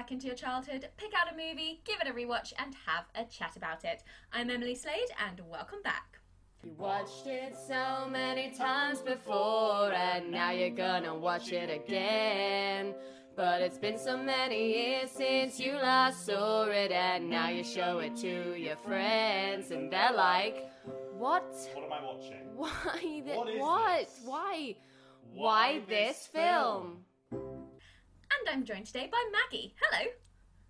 [0.00, 3.22] Back into your childhood, pick out a movie, give it a rewatch, and have a
[3.30, 4.02] chat about it.
[4.32, 6.18] I'm Emily Slade, and welcome back.
[6.64, 12.94] You watched it so many times before, and now you're gonna watch it again.
[13.36, 17.98] But it's been so many years since you last saw it, and now you show
[17.98, 20.66] it to your friends, and they're like,
[21.18, 21.44] What?
[21.74, 22.46] What am I watching?
[22.56, 23.00] Why?
[23.02, 23.98] Th- What is what?
[23.98, 24.20] this?
[24.24, 24.76] Why?
[25.34, 27.04] Why Why this this film?
[28.40, 29.74] And I'm joined today by Maggie.
[29.82, 30.10] Hello.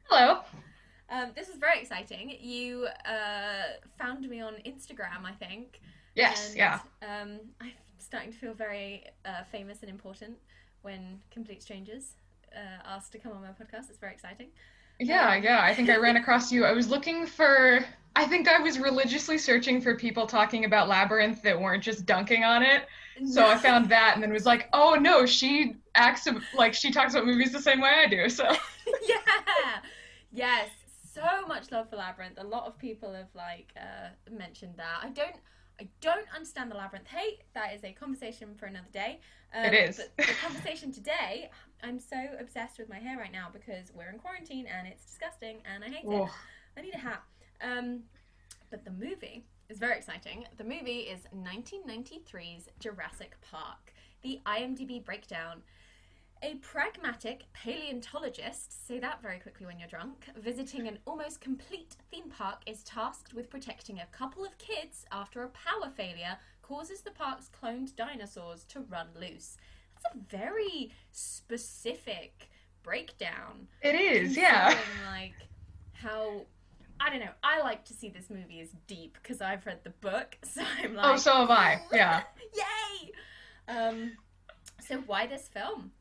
[0.09, 0.41] Hello.
[1.09, 2.37] Um, this is very exciting.
[2.41, 5.80] You uh, found me on Instagram, I think.
[6.16, 6.80] Yes, and, yeah.
[7.02, 10.36] Um, I'm starting to feel very uh, famous and important
[10.83, 12.14] when complete strangers
[12.56, 13.89] uh, asked to come on my podcast.
[13.89, 14.48] It's very exciting.
[14.98, 15.62] Yeah, yeah.
[15.62, 16.64] I think I ran across you.
[16.64, 17.84] I was looking for
[18.16, 22.42] I think I was religiously searching for people talking about Labyrinth that weren't just dunking
[22.42, 22.83] on it.
[23.26, 27.14] So I found that and then was like, "Oh no, she acts like she talks
[27.14, 28.44] about movies the same way I do." So
[29.08, 29.16] yeah.
[30.32, 30.70] Yes.
[31.12, 32.38] So much love for Labyrinth.
[32.38, 35.00] A lot of people have like uh, mentioned that.
[35.02, 35.36] I don't.
[35.80, 37.41] I don't understand the labyrinth hate.
[37.54, 39.18] That is a conversation for another day.
[39.54, 39.96] Um, It is.
[39.96, 41.50] But the conversation today,
[41.82, 45.62] I'm so obsessed with my hair right now because we're in quarantine and it's disgusting
[45.64, 46.28] and I hate it.
[46.76, 47.22] I need a hat.
[47.62, 48.00] Um,
[48.70, 50.44] but the movie is very exciting.
[50.56, 53.94] The movie is 1993's Jurassic Park.
[54.22, 55.62] The IMDb breakdown.
[56.42, 62.30] A pragmatic paleontologist, say that very quickly when you're drunk, visiting an almost complete theme
[62.30, 67.10] park is tasked with protecting a couple of kids after a power failure causes the
[67.10, 69.56] park's cloned dinosaurs to run loose.
[70.02, 72.50] That's a very specific
[72.82, 73.69] breakdown.
[73.82, 74.76] it is, yeah.
[75.06, 75.34] like
[75.92, 76.47] how
[77.00, 77.33] I don't know.
[77.43, 80.94] I like to see this movie as deep because I've read the book, so I'm
[80.94, 81.81] like, Oh, so have I.
[81.93, 82.22] Yeah.
[82.55, 83.12] yay!
[83.69, 84.12] Um,
[84.87, 85.93] so why this film?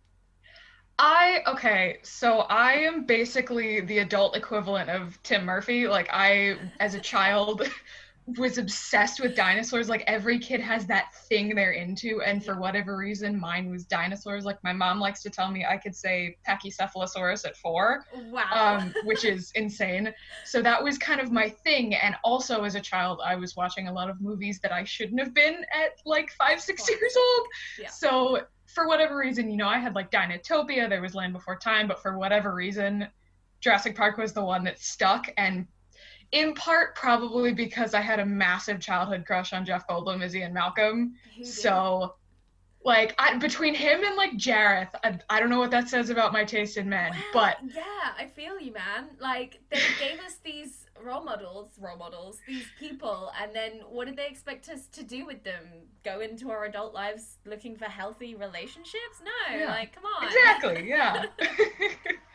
[1.01, 5.87] I okay, so I am basically the adult equivalent of Tim Murphy.
[5.87, 7.61] Like I as a child
[8.37, 9.89] was obsessed with dinosaurs.
[9.89, 14.45] Like every kid has that thing they're into and for whatever reason mine was dinosaurs.
[14.45, 18.43] Like my mom likes to tell me I could say Pachycephalosaurus at 4, Wow.
[18.51, 20.13] um which is insane.
[20.45, 23.87] So that was kind of my thing and also as a child I was watching
[23.87, 26.97] a lot of movies that I shouldn't have been at like 5 6 Fine.
[26.97, 27.47] years old.
[27.79, 27.89] Yeah.
[27.89, 31.87] So for whatever reason, you know, I had like Dinotopia, there was Land Before Time,
[31.87, 33.07] but for whatever reason,
[33.61, 35.27] Jurassic Park was the one that stuck.
[35.37, 35.65] And
[36.31, 40.53] in part, probably because I had a massive childhood crush on Jeff Goldblum as Ian
[40.53, 41.15] Malcolm.
[41.43, 42.15] So,
[42.85, 46.31] like, I, between him and like Jareth, I, I don't know what that says about
[46.31, 49.09] my taste in men, but yeah, I feel you, man.
[49.19, 54.15] Like they gave us these role models, role models, these people, and then what did
[54.15, 55.65] they expect us to do with them?
[56.03, 59.21] Go into our adult lives looking for healthy relationships?
[59.23, 59.65] No, Yeah.
[59.71, 60.27] like come on.
[60.27, 61.25] exactly, yeah.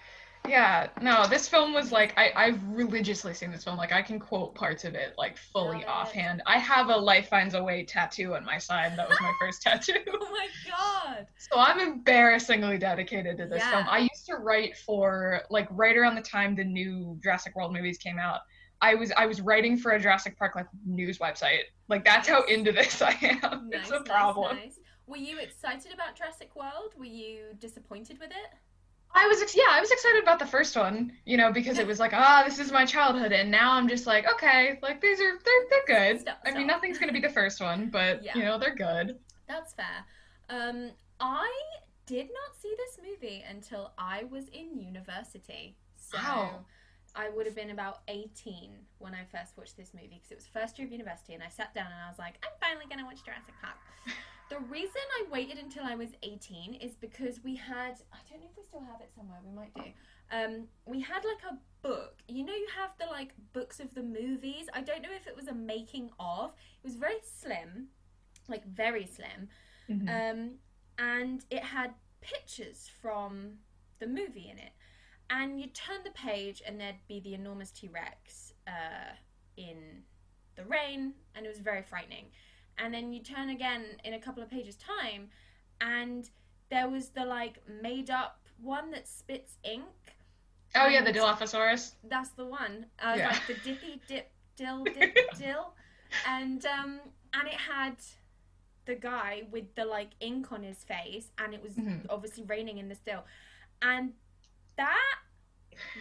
[0.48, 3.76] yeah, no, this film was like, I, I've religiously seen this film.
[3.78, 5.88] Like, I can quote parts of it, like, fully it.
[5.88, 6.42] offhand.
[6.46, 8.96] I have a Life Finds a Way tattoo on my side.
[8.96, 9.94] That was my first tattoo.
[10.12, 11.26] Oh my god.
[11.38, 13.70] So I'm embarrassingly dedicated to this Yeah.
[13.70, 13.86] film.
[13.88, 17.96] I used to write for, like, right around the time the new Jurassic World movies
[17.98, 18.40] came out.
[18.82, 21.60] I was I was writing for a Jurassic Park like news website.
[21.88, 23.70] Like that's how into this I am.
[23.70, 24.56] Nice, it's a problem.
[24.56, 24.78] nice.
[25.06, 26.92] Were you excited about Jurassic World?
[26.98, 28.58] Were you disappointed with it?
[29.16, 31.86] I was ex- yeah, I was excited about the first one, you know, because it
[31.86, 35.20] was like, ah, this is my childhood, and now I'm just like, okay, like these
[35.20, 36.20] are they're they're good.
[36.22, 38.36] Stop, I mean, nothing's gonna be the first one, but Yeah.
[38.36, 39.18] you know, they're good.
[39.46, 40.04] That's fair.
[40.50, 41.50] Um, I
[42.06, 45.76] did not see this movie until I was in university.
[45.96, 46.64] So Wow.
[47.16, 50.46] I would have been about 18 when I first watched this movie because it was
[50.46, 52.98] first year of university and I sat down and I was like, I'm finally going
[52.98, 53.76] to watch Jurassic Park.
[54.50, 58.46] the reason I waited until I was 18 is because we had, I don't know
[58.50, 59.90] if we still have it somewhere, we might do.
[60.30, 62.22] Um, we had like a book.
[62.28, 64.66] You know, you have the like books of the movies.
[64.74, 66.50] I don't know if it was a making of.
[66.82, 67.88] It was very slim,
[68.48, 69.48] like very slim.
[69.88, 70.08] Mhm.
[70.08, 70.50] Um,
[70.98, 73.58] and it had pictures from
[73.98, 74.72] the movie in it.
[75.30, 79.14] And you'd turn the page, and there'd be the enormous T Rex uh,
[79.56, 80.04] in
[80.54, 82.26] the rain, and it was very frightening.
[82.78, 85.28] And then you turn again in a couple of pages' time,
[85.80, 86.28] and
[86.70, 89.84] there was the like made up one that spits ink.
[90.74, 91.92] oh yeah, the Dilophosaurus.
[92.08, 92.86] That's the one.
[93.00, 93.28] Uh, Yeah.
[93.28, 95.74] Like the dippy dip dill dip dill.
[96.28, 97.00] and um,
[97.32, 97.96] and it had
[98.86, 102.06] the guy with the like ink on his face, and it was Mhm.
[102.10, 103.24] obviously raining in the still,
[103.82, 104.12] and
[104.76, 105.18] that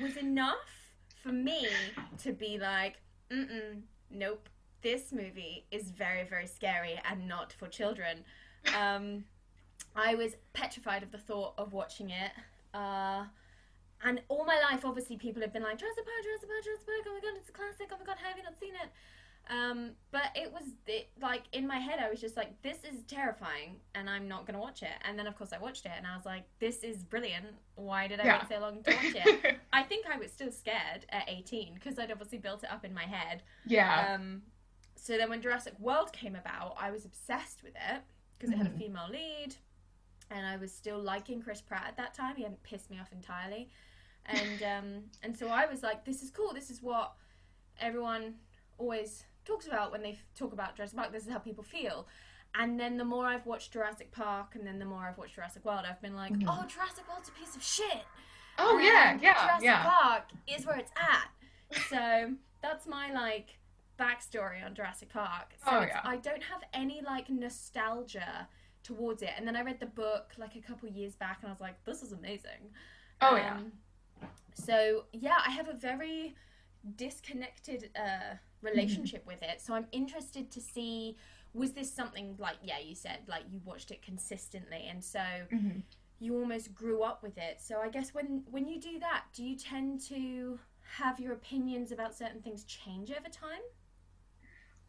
[0.02, 1.68] was enough for me
[2.24, 2.96] to be like,
[3.32, 4.50] mm nope,
[4.84, 8.24] this movie is very very scary and not for children.
[8.80, 9.24] Um,
[9.96, 12.32] I was petrified of the thought of watching it.
[12.74, 13.26] Uh,
[14.06, 17.06] and all my life, obviously, people have been like, Jurassic Park, Jurassic Park, Jurassic Park,
[17.08, 18.90] oh my god, it's a classic, oh my god, how have you not seen it?
[19.50, 23.04] Um, but it was, it, like, in my head, I was just like, this is
[23.08, 24.90] terrifying, and I'm not going to watch it.
[25.08, 27.46] And then, of course, I watched it, and I was like, this is brilliant.
[27.76, 28.40] Why did I Yeah.
[28.40, 29.58] wait so long to watch it?
[29.74, 32.94] I think I was still scared at 18, because I'd obviously built it up in
[32.94, 33.44] my head.
[33.66, 34.16] yeah.
[34.16, 34.42] Um,
[35.04, 38.02] so then when Jurassic World came about, I was obsessed with it
[38.38, 38.78] because it had a Mhm.
[38.78, 39.58] female lead,
[40.30, 42.38] and I was still liking Chris Pratt at that time.
[42.38, 43.70] He hadn't pissed me off entirely,
[44.28, 46.54] and um, and so I was like, "This is cool.
[46.54, 47.16] This is what
[47.82, 48.36] everyone
[48.78, 51.12] always talks about when they talk about Jurassic Park.
[51.12, 52.08] This is how people feel."
[52.56, 55.66] And then the more I've watched Jurassic Park, and then the more I've watched Jurassic
[55.66, 56.46] World, I've been like, Mhm.
[56.48, 58.06] "Oh, Jurassic World's a piece of shit."
[58.58, 59.84] oh yeah, and yeah, Jurassic yeah.
[59.84, 61.30] Park is where it's at.
[61.90, 63.58] So that's my like
[64.00, 65.54] backstory on Jurassic Park.
[65.64, 66.02] So Oh, yeah.
[66.04, 68.48] I don't have any like nostalgia
[68.84, 69.32] towards it.
[69.38, 71.84] And then I read the book like a couple years back, and I was like,
[71.86, 72.72] this is amazing.
[73.22, 73.56] Oh yeah.
[73.58, 73.72] Um,
[74.54, 76.36] So yeah, I have a very
[76.96, 79.62] disconnected uh, relationship with it.
[79.62, 81.18] So I'm interested to see
[81.54, 85.20] was this something like yeah you said like you watched it consistently and so
[85.52, 85.84] Mhm.
[86.20, 87.62] you almost grew up with it.
[87.62, 90.60] So I guess when when you do that, do you tend to
[90.98, 93.62] have your opinions about certain things change over time?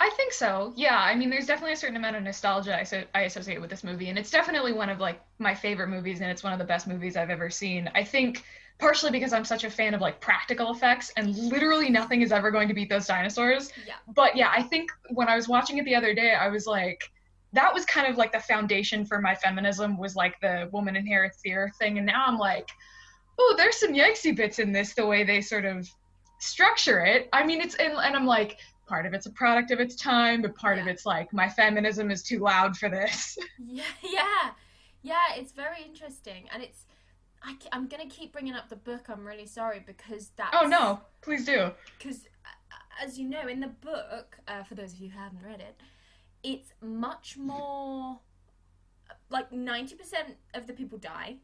[0.01, 0.73] I think so.
[0.77, 3.71] Yeah, I mean, there's definitely a certain amount of nostalgia I, so- I associate with
[3.71, 6.59] this movie, and it's definitely one of like my favorite movies, and it's one of
[6.59, 7.91] the best movies I've ever seen.
[7.95, 8.43] I think
[8.79, 12.51] partially because I'm such a fan of like practical effects, and literally nothing is ever
[12.51, 13.71] going to beat those dinosaurs.
[13.87, 13.95] Yeah.
[14.15, 17.11] But yeah, I think when I was watching it the other day, I was like,
[17.53, 21.41] that was kind of like the foundation for my feminism was like the woman inherits
[21.43, 22.69] the earth thing, and now I'm like,
[23.39, 25.89] oh, there's some yikesy bits in this, the way they sort of
[26.41, 27.29] structure it.
[27.33, 30.43] I mean, it's and, and I'm like part of it's a product of its time,
[30.43, 33.39] but part of it's like my feminism is too loud for this.
[33.67, 34.51] Yeah, yeah,
[35.03, 35.37] yeah.
[35.37, 36.87] It's very interesting, and it's.
[37.43, 39.07] I, am gonna keep bringing up the book.
[39.09, 40.51] I'm really sorry because that.
[40.55, 41.71] oh no, please do.
[41.99, 42.27] Because,
[43.03, 45.81] as you know, in the book, uh, for those of you who haven't read it,
[46.43, 48.21] it's much more.
[49.31, 51.37] Like ninety percent of the people die.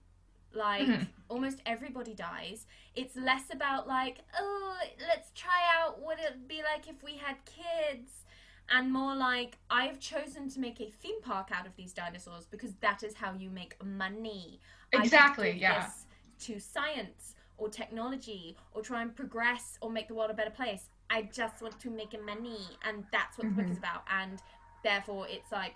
[0.53, 1.09] Like Mhm.
[1.29, 2.67] almost everybody dies.
[2.95, 4.77] It's less about like, oh,
[5.07, 8.25] let's try out what it'd be like if we had kids,
[8.69, 12.75] and more like I've chosen to make a theme park out of these dinosaurs because
[12.81, 14.61] that is how you make money.
[14.93, 15.89] Exactly, yeah.
[16.41, 20.89] to science or technology or try and progress or make the world a better place.
[21.11, 24.05] I just want to make money, and that's what the book is about.
[24.09, 24.41] And
[24.83, 25.75] therefore, it's like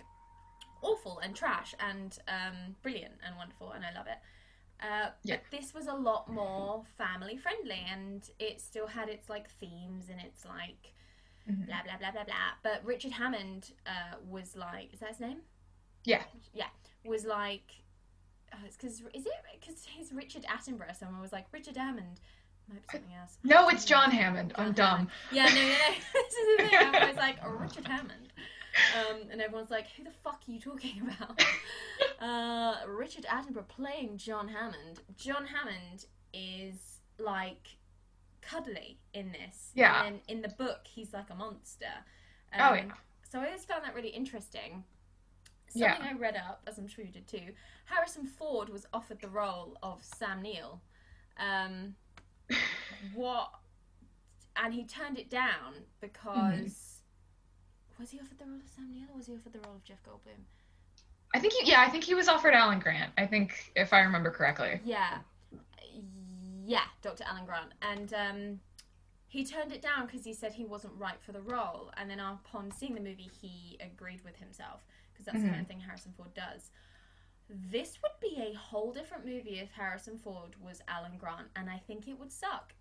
[0.81, 4.17] awful and trash and um, brilliant and wonderful, and I love it.
[4.81, 5.37] Uh, Yeah.
[5.49, 10.09] But this was a lot more family friendly, and it still had its like themes
[10.09, 10.93] and its like
[11.49, 11.65] Mhm.
[11.67, 12.51] blah blah blah blah blah.
[12.63, 15.41] But Richard Hammond uh, was like, is that his name?
[16.03, 16.23] Yeah.
[16.53, 16.67] Yeah,
[17.03, 17.83] was like,
[18.53, 20.95] oh, it's because is it because he's Richard Attenborough?
[20.95, 22.19] Someone was like Richard Hammond.
[22.67, 23.37] Might be something else.
[23.43, 24.53] No, it's John Hammond.
[24.55, 25.11] I'm John dumb.
[25.31, 25.95] Yeah, no, no, no.
[26.13, 26.77] this is the thing.
[26.79, 28.33] I'm always like, oh, Richard Hammond.
[28.97, 31.41] Um, and everyone's like, who the fuck are you talking about?
[32.21, 34.99] uh, Richard Attenborough playing John Hammond.
[35.17, 37.67] John Hammond is like
[38.41, 39.71] cuddly in this.
[39.73, 40.05] Yeah.
[40.05, 41.85] And in the book, he's like a monster.
[42.57, 42.83] Oh, Um, yeah.
[43.29, 44.83] So I always found that really interesting.
[45.73, 45.93] Yeah.
[45.97, 47.53] Something I read up, as I'm sure you did too.
[47.85, 50.81] Harrison Ford was offered the role of Sam Neill.
[51.37, 51.95] Um,
[53.13, 53.51] what?
[54.55, 56.94] And he turned it down because
[57.99, 59.83] was he offered the role of Sam Neill or was he offered the role of
[59.83, 60.43] Jeff Goldblum?
[61.33, 63.11] I think he, yeah, I think he was offered Alan Grant.
[63.17, 64.79] I think if I remember correctly.
[64.85, 65.17] Yeah,
[66.65, 67.23] yeah, Dr.
[67.27, 68.59] Alan Grant, and um,
[69.27, 71.91] he turned it down because he said he wasn't right for the role.
[71.97, 75.67] And then upon seeing the movie, he agreed with himself because that's the kind of
[75.67, 76.71] thing Harrison Ford does.
[77.49, 81.81] This would be a whole different movie if Harrison Ford was Alan Grant, and I
[81.85, 82.73] think it would suck.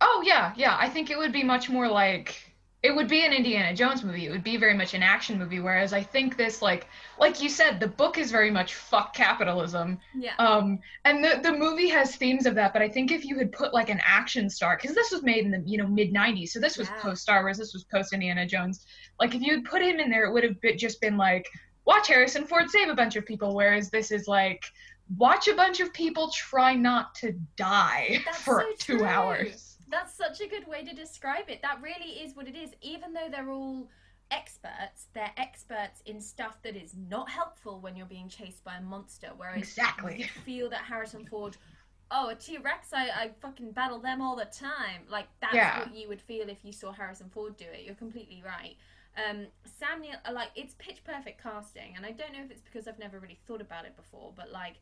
[0.00, 0.76] Oh yeah, yeah.
[0.78, 2.51] I think it would be much more like
[2.82, 4.26] it would be an Indiana Jones movie.
[4.26, 5.60] It would be very much an action movie.
[5.60, 9.98] Whereas I think this, like, like you said, the book is very much fuck capitalism.
[10.18, 10.34] Yeah.
[10.40, 12.72] Um, and the the movie has themes of that.
[12.72, 15.44] But I think if you had put like an action star, because this was made
[15.44, 17.00] in the you know mid '90s, so this was Yeah.
[17.02, 18.84] post Star Wars, this was post Indiana Jones.
[19.20, 21.46] Like if you had put him in there, it would have been, just been like,
[21.84, 23.54] watch Harrison Ford save a bunch of people.
[23.54, 24.64] Whereas this is like.
[25.18, 29.06] Watch a bunch of people try not to die That's for so two true.
[29.06, 29.71] hours.
[29.92, 31.62] That's such a good way to describe it.
[31.62, 32.70] That really is what it is.
[32.80, 33.88] Even though they're all
[34.32, 35.08] experts.
[35.14, 39.28] They're experts in stuff that is not helpful when you're being chased by a monster.
[39.36, 40.18] Whereas Exactly.
[40.20, 41.56] you feel that Harrison Ford,
[42.10, 45.02] oh, a T Rex, I, I fucking battle them all the time.
[45.08, 45.80] Like that's Yeah.
[45.80, 47.84] what you would feel if you saw Harrison Ford do it.
[47.84, 48.76] You're completely right.
[49.28, 49.46] Um,
[49.78, 52.98] Sam Neill, like it's pitch perfect casting, and I don't know if it's because I've
[52.98, 54.76] never really thought about it before, but like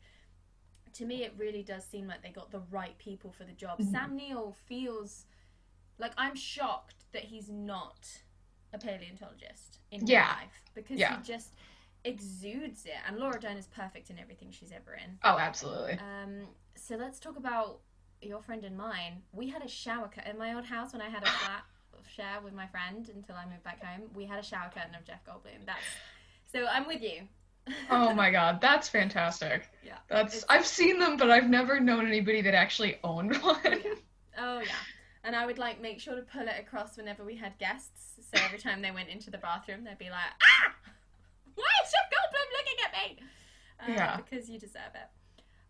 [0.93, 3.79] to me, it really does seem like they got the right people for the job.
[3.79, 3.91] Mhm.
[3.91, 5.25] Sam Neill feels
[5.97, 8.21] like I'm shocked that he's not
[8.73, 10.27] a paleontologist in Yeah.
[10.27, 11.17] real life because Yeah.
[11.17, 11.53] he just
[12.03, 12.95] exudes it.
[13.07, 15.19] And Laura Dern is perfect in everything she's ever in.
[15.23, 15.99] Oh, absolutely.
[15.99, 17.81] Um, so let's talk about
[18.21, 19.23] your friend and mine.
[19.31, 21.63] We had a shower curtain in my old house when I had a flat
[22.07, 24.09] share with my friend until I moved back home.
[24.13, 25.65] We had a shower curtain of Jeff Goldblum.
[25.65, 25.83] That's
[26.51, 27.27] so I'm with you.
[27.89, 29.69] Oh my god, that's fantastic.
[29.83, 29.97] Yeah.
[30.09, 33.59] That's I've seen them, but I've never known anybody that actually owned one.
[33.63, 33.93] yeah.
[34.37, 34.71] Oh yeah.
[35.23, 38.13] And I would like make sure to pull it across whenever we had guests.
[38.33, 40.73] So every time they went into the bathroom, they'd be like, "Ah,
[41.55, 43.25] why is Jeff Goldblum looking at me?"
[43.79, 44.17] Uh, Yeah.
[44.17, 45.09] Because you deserve it.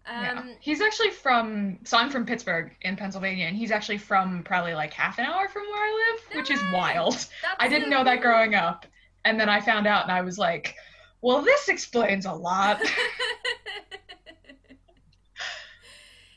[0.08, 0.40] yeah.
[0.40, 4.74] Um, He's actually from so I'm from Pittsburgh in Pennsylvania and he's actually from probably
[4.74, 7.14] like half an hour from where I live, which is wild.
[7.14, 7.30] that's
[7.60, 8.86] I didn't so know that growing up.
[9.26, 10.76] And then I found out and I was like,
[11.22, 12.82] well, this explains a lot.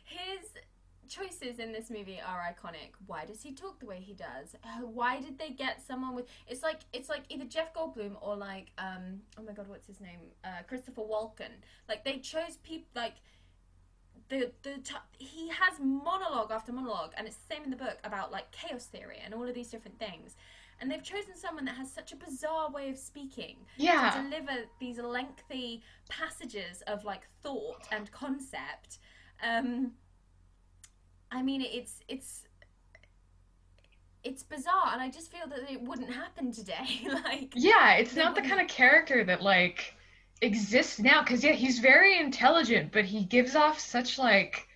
[0.04, 0.48] His
[1.08, 2.92] choices in this movie are iconic.
[3.06, 4.54] Why does he talk the way he does?
[4.62, 6.26] Uh, Why did they get someone with?
[6.46, 10.00] It's like it's like either Jeff Goldblum or like um oh my god what's his
[10.00, 11.52] name uh, Christopher Walken.
[11.88, 13.14] Like they chose people like
[14.28, 17.98] the the t- he has monologue after monologue and it's the same in the book
[18.04, 20.36] about like chaos theory and all of these different things.
[20.84, 24.22] And they've chosen someone that has such a bizarre way of speaking to yeah.
[24.22, 28.98] deliver these lengthy passages of like thought and concept.
[29.42, 29.92] Um,
[31.32, 32.42] I mean, it's it's
[34.22, 37.06] it's bizarre, and I just feel that it wouldn't happen today.
[37.24, 39.94] like, Yeah, it's not the wouldn't- kind of character that like
[40.42, 44.68] exists now cuz yeah, he's very intelligent, but he gives off such like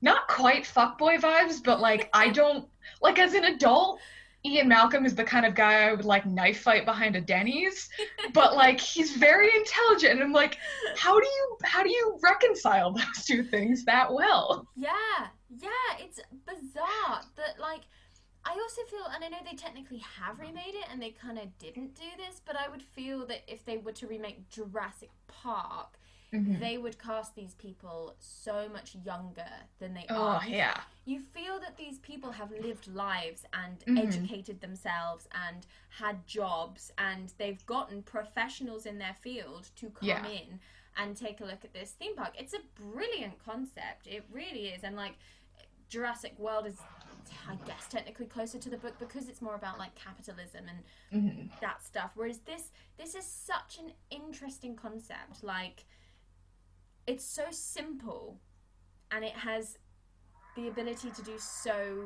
[0.00, 2.68] not quite fuckboy vibes, but like I don't
[3.00, 4.00] like as an adult
[4.44, 7.88] Ian Malcolm is the kind of guy I would like knife fight behind a Denny's,
[8.32, 10.58] but like he's very intelligent and I'm like
[10.96, 14.66] how do you how do you reconcile those two things that well?
[14.76, 15.68] yeah, yeah,
[15.98, 17.82] it's bizarre that like.
[18.44, 21.56] I also feel, and I know they technically have remade it, and they kind of
[21.60, 25.96] didn't do this, but I would feel that if they were to remake Jurassic Park,
[26.32, 26.60] Mhm.
[26.60, 30.46] they would cast these people so much younger than they Oh, are.
[30.48, 30.82] Yeah.
[31.04, 33.98] you feel that these people have lived lives and Mhm.
[34.06, 40.26] educated themselves and had jobs and they've gotten professionals in their field to come Yeah.
[40.26, 40.60] in
[40.96, 42.34] and take a look at this theme park.
[42.38, 44.06] It's a brilliant concept.
[44.06, 44.84] It really is.
[44.84, 45.16] And like
[45.88, 46.80] Jurassic World is
[47.48, 51.60] I guess technically closer to the book because it's more about like capitalism and Mhm.
[51.60, 52.12] that stuff.
[52.14, 55.42] Whereas this this is such an interesting concept.
[55.42, 55.84] Like
[57.06, 58.40] it's so simple
[59.10, 59.78] and it has
[60.56, 61.96] the ability to do so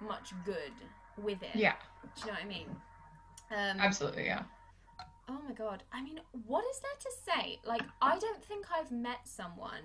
[0.00, 0.72] much good
[1.16, 1.54] with it.
[1.54, 1.74] Yeah,
[2.16, 2.68] Do you know what I mean?
[3.50, 4.42] Um, absolutely, yeah.
[5.28, 5.82] oh my god.
[5.92, 7.10] I mean, what is there to
[7.42, 7.58] say?
[7.64, 9.82] Like, I don't think I've met someone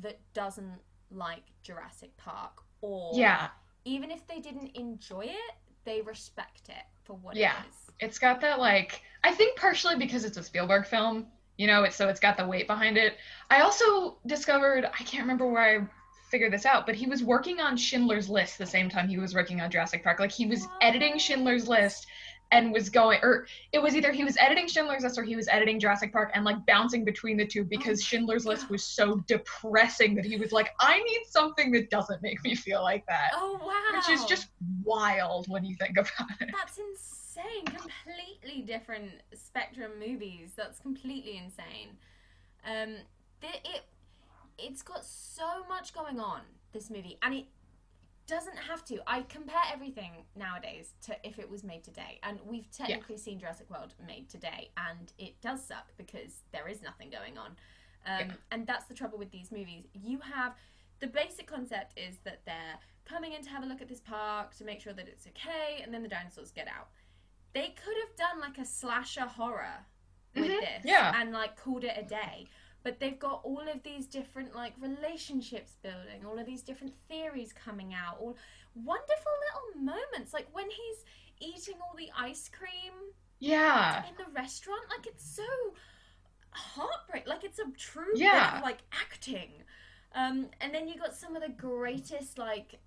[0.00, 0.78] that doesn't
[1.10, 3.48] like Jurassic Park or Yeah.
[3.84, 7.54] even if they didn't enjoy it, they respect it for what Yeah.
[7.62, 7.90] it is.
[8.00, 11.26] It's got that like I think partially because it's a Spielberg film,
[11.58, 13.16] you know, it's so it's got the weight behind it.
[13.50, 15.86] I also discovered I can't remember where I
[16.30, 19.34] figured this out, but he was working on Schindler's List the same time he was
[19.34, 20.20] working on Jurassic Park.
[20.20, 22.06] Like he was editing Schindler's List
[22.50, 25.48] and was going or it was either he was editing Schindler's List or he was
[25.48, 29.16] editing Jurassic Park and like bouncing between the two because Oh Schindler's List was so
[29.26, 33.30] depressing that he was like I need something that doesn't make me feel like that.
[33.34, 33.98] Oh wow.
[33.98, 34.48] Which is just
[34.84, 36.50] wild when you think about it.
[36.52, 37.27] That's insane.
[37.66, 40.52] Completely different spectrum movies.
[40.56, 41.96] That's completely insane.
[42.66, 42.96] Um,
[43.42, 43.82] it
[44.58, 46.40] it's got so much going on.
[46.72, 47.46] This movie, and it
[48.26, 48.98] doesn't have to.
[49.06, 53.70] I compare everything nowadays to if it was made today, and we've technically seen Jurassic
[53.70, 57.56] World made today, and it does suck because there is nothing going on.
[58.06, 58.32] Um, Yeah.
[58.50, 59.84] And that's the trouble with these movies.
[59.94, 60.54] You have
[61.00, 64.54] the basic concept is that they're coming in to have a look at this park
[64.56, 66.88] to make sure that it's okay, and then the dinosaurs get out.
[67.54, 69.86] They could have done like a slasher horror
[70.34, 71.12] with Mhm, this, yeah.
[71.20, 72.48] and like called it a day.
[72.84, 77.52] But they've got all of these different like relationships building, all of these different theories
[77.52, 78.36] coming out, all
[78.74, 79.32] wonderful
[79.74, 81.04] little moments, like when he's
[81.40, 82.92] eating all the ice cream
[83.40, 84.06] Yeah.
[84.06, 84.82] in the restaurant.
[84.90, 85.74] Like it's so
[86.50, 87.26] heartbreak.
[87.26, 88.58] Like it's a true bit Yeah.
[88.58, 89.64] of like acting.
[90.14, 92.80] Um, and then you got some of the greatest like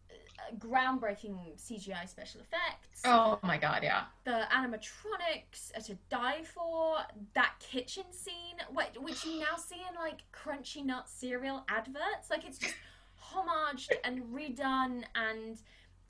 [0.58, 3.02] groundbreaking CGI special effects.
[3.06, 4.04] Oh my god, yeah.
[4.24, 6.98] The animatronics are to die for.
[7.34, 12.46] That kitchen scene, wh- which you now see in like Crunchy Nut cereal adverts, like
[12.46, 12.76] it's just
[13.34, 15.62] homaged and redone and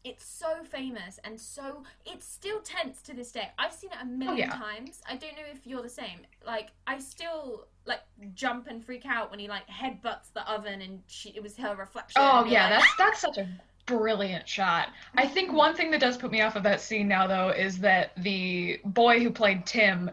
[0.04, 3.52] it's so famous and so it's still tense to this day.
[3.60, 4.58] I've seen it a million yeah.
[4.58, 5.02] times.
[5.08, 6.22] I don't know if you're the same.
[6.46, 8.02] Like I still like
[8.34, 11.76] jump and freak out when he like headbutts the oven and she, it was her
[11.76, 12.22] reflection.
[12.22, 13.48] Oh yeah, like, that's that's such a
[13.86, 14.90] brilliant shot.
[15.16, 17.80] I think one thing that does put me off of that scene now though is
[17.80, 20.12] that the boy who played Tim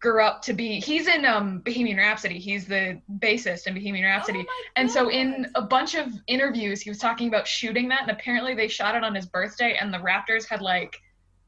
[0.00, 2.38] grew up to be he's in um Bohemian Rhapsody.
[2.38, 4.46] He's the bassist in Bohemian Rhapsody.
[4.48, 8.10] Oh and so in a bunch of interviews he was talking about shooting that and
[8.10, 11.00] apparently they shot it on his birthday and the Raptors had like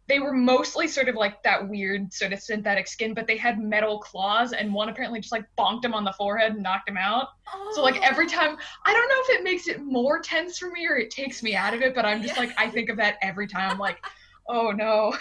[0.08, 3.58] they were mostly sort of like that weird sort of synthetic skin, but they had
[3.60, 6.96] metal claws, and one apparently just like bonked him on the forehead and knocked him
[6.96, 7.28] out.
[7.74, 8.28] So like every Oh.
[8.28, 11.42] time, I don't know if it makes it more tense for me or it takes
[11.42, 12.42] me out of it, but I'm just Yeah.
[12.44, 13.70] like I think of that every time.
[13.70, 13.98] I'm like,
[14.48, 15.14] oh no.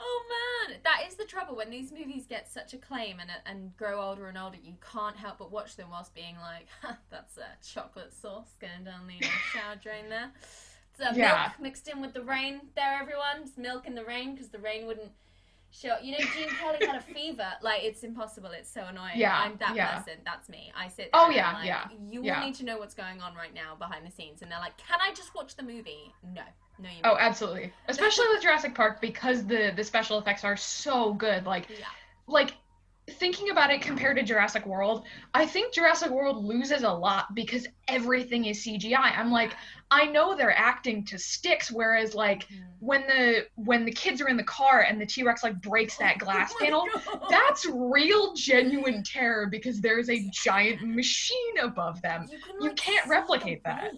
[0.00, 4.00] Oh man, that is the trouble when these movies get such acclaim and and grow
[4.00, 4.58] older and older.
[4.62, 6.68] You can't help but watch them whilst being like,
[7.10, 10.30] "That's a chocolate sauce going down the uh, shower drain there."
[11.00, 11.42] Uh, Yeah.
[11.46, 12.60] milk mixed in with the rain.
[12.74, 15.12] There, everyone, it's milk in the rain because the rain wouldn't
[15.70, 15.96] show.
[16.02, 17.48] You know, Gene Kelly had a fever.
[17.62, 18.50] Like it's impossible.
[18.50, 19.16] It's so annoying.
[19.16, 19.98] Yeah, I'm that yeah.
[19.98, 20.14] person.
[20.24, 20.72] That's me.
[20.76, 21.10] I sit.
[21.12, 22.44] Oh, yeah, like, yeah, You yeah.
[22.44, 24.98] need to know what's going on right now behind the scenes, and they're like, "Can
[25.00, 26.42] I just watch the movie?" No,
[26.78, 27.00] no, you.
[27.04, 27.72] Oh, absolutely.
[27.88, 31.44] Especially with Jurassic Park because the the special effects are so good.
[31.44, 31.86] Like yeah.
[32.26, 32.54] like
[33.08, 37.66] thinking about it compared to Jurassic World, I think Jurassic World loses a lot because
[37.88, 39.16] everything is CGI.
[39.16, 39.52] I'm like,
[39.90, 42.46] I know they're acting to sticks, whereas like
[42.78, 46.16] when the when the kids are in the car and the T-Rex like breaks that
[46.20, 47.22] oh glass Oh panel, God.
[47.30, 52.26] that's real genuine terror because there's a giant machine above them.
[52.30, 53.92] You, can, You like, can't replicate that.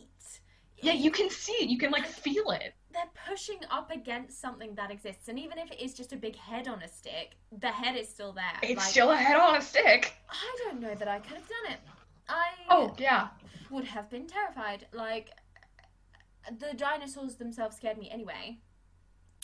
[0.82, 1.68] Yeah, you can see it.
[1.68, 2.74] You can like feel it.
[2.92, 6.34] They're pushing up against something that exists, and even if it is just a big
[6.36, 8.58] head on a stick, the head is still there.
[8.62, 10.12] It's Like, still a head on a stick.
[10.28, 11.78] I don't know that I could have done it.
[12.28, 13.28] I Oh, yeah.
[13.70, 14.86] would have been terrified.
[14.92, 15.30] Like
[16.58, 18.58] the dinosaurs themselves scared me anyway,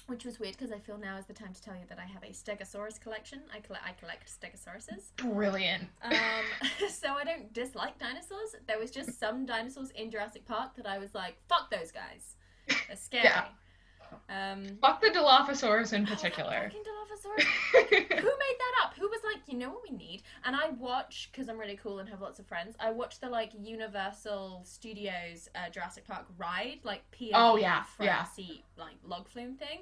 [0.07, 2.05] which was weird because I feel now is the time to tell you that I
[2.05, 3.41] have a Stegosaurus collection.
[3.53, 5.17] I collect I collect Stegosauruses.
[5.17, 5.85] Brilliant.
[6.03, 6.15] Um,
[6.89, 8.57] so I don't dislike dinosaurs.
[8.67, 12.37] There was just some dinosaurs in Jurassic Park that I was like, fuck those guys.
[12.89, 13.25] They're scary.
[13.25, 13.47] Yeah.
[14.29, 16.71] Um, Fuck the Dilophosaurus in oh, particular.
[16.71, 17.45] fucking Dilophosaurus.
[17.73, 18.95] Who made that up?
[18.99, 20.23] Who was like, you know what we need?
[20.45, 22.77] And I watch because I'm really cool and have lots of friends.
[22.79, 28.11] I watch the like Universal Studios uh, Jurassic Park ride, like POV Oh, yeah, front
[28.11, 28.25] yeah.
[28.25, 29.81] seat like log flume thing.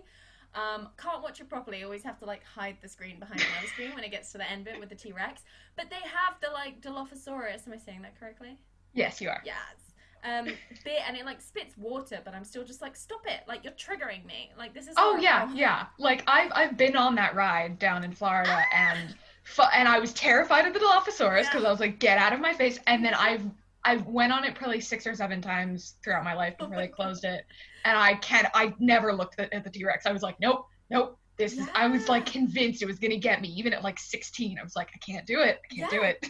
[0.55, 1.83] Um, can't watch it properly.
[1.83, 4.49] Always have to like hide the screen behind another screen when it gets to the
[4.49, 5.43] end bit with the T Rex.
[5.77, 7.67] But they have the like Dilophosaurus.
[7.67, 8.59] Am I saying that correctly?
[8.93, 9.43] yes, you are.
[9.45, 9.57] Yes.
[10.25, 10.47] Um,
[10.85, 13.41] bit and it like spits water, but I'm still just like, stop it!
[13.47, 14.51] Like you're triggering me.
[14.57, 14.95] Like this is.
[14.97, 15.87] Oh yeah, yeah.
[15.99, 20.13] Like I've I've been on that ride down in Florida and fu- and I was
[20.13, 21.69] terrified of the Dilophosaurus because Yeah.
[21.69, 22.79] I was like, get out of my face.
[22.87, 23.45] And then I've
[23.87, 26.83] I went on it probably six or seven times throughout my life Oh before my
[26.87, 27.45] they closed it.
[27.85, 28.49] And I can't.
[28.55, 30.07] I never looked at, the T Rex.
[30.07, 31.19] I was like, nope, nope.
[31.37, 31.69] This is.
[31.75, 33.49] I was like convinced it was gonna get me.
[33.49, 35.61] Even at like 16, I was like, I can't do it.
[35.71, 36.25] I can't do it.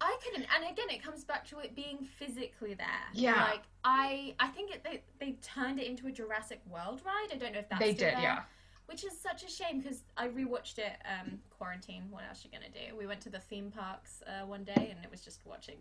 [0.00, 2.86] I couldn't, and again, it comes back to it being physically there.
[3.14, 3.34] Yeah.
[3.44, 7.28] Like I, I think it, they they turned it into a Jurassic World ride.
[7.32, 8.42] I don't know if that's they did, there, yeah.
[8.88, 10.96] Which is such a shame because I rewatched it.
[11.04, 12.04] Um, quarantine.
[12.10, 12.96] What else are you gonna do?
[12.96, 15.76] We went to the theme parks uh, one day, and it was just watching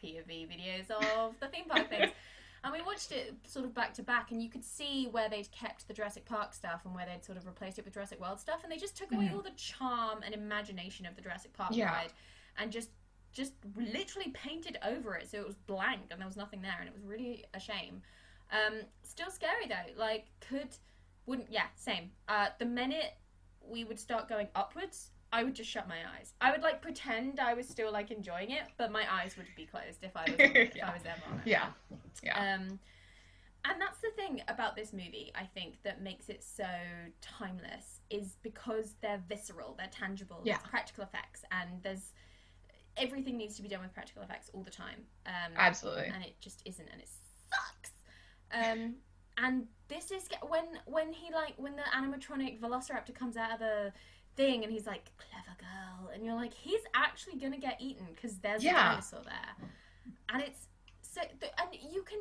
[0.00, 2.12] POV videos of the theme park things.
[2.64, 5.50] And we watched it sort of back to back, and you could see where they'd
[5.50, 8.38] kept the Jurassic Park stuff and where they'd sort of replaced it with Jurassic World
[8.38, 9.34] stuff, and they just took away Mhm.
[9.34, 11.86] all the charm and imagination of the Jurassic Park Yeah.
[11.92, 12.12] ride,
[12.58, 12.90] and just
[13.32, 16.86] just literally painted over it so it was blank and there was nothing there, and
[16.88, 18.00] it was really a shame.
[18.52, 19.92] Um, still scary though.
[19.96, 20.68] Like, could
[21.26, 22.10] wouldn't yeah, same.
[22.28, 23.14] Uh, the minute
[23.66, 26.34] we would start going upwards, I would just shut my eyes.
[26.40, 29.64] I would like pretend I was still like enjoying it, but my eyes would be
[29.66, 30.90] closed if I was if Yeah.
[30.90, 31.46] I was ever on it.
[31.46, 31.66] Yeah.
[32.22, 32.38] Yeah.
[32.54, 32.78] Um,
[33.64, 36.64] and that's the thing about this movie, I think, that makes it so
[37.20, 40.56] timeless is because they're visceral, they're tangible, Yeah.
[40.58, 42.12] practical effects, and there's
[42.96, 45.04] everything needs to be done with practical effects all the time.
[45.26, 46.08] Um, Absolutely.
[46.12, 47.08] and it just isn't, and it
[47.48, 47.92] sucks.
[48.52, 48.96] Um,
[49.38, 53.92] and this is when when he like when the animatronic Velociraptor comes out of the
[54.36, 58.38] thing, and he's like, "Clever girl," and you're like, he's actually gonna get eaten because
[58.38, 58.72] there's Yeah.
[58.72, 59.68] a dinosaur there,
[60.30, 60.68] and it's
[61.02, 62.18] so th- and you can.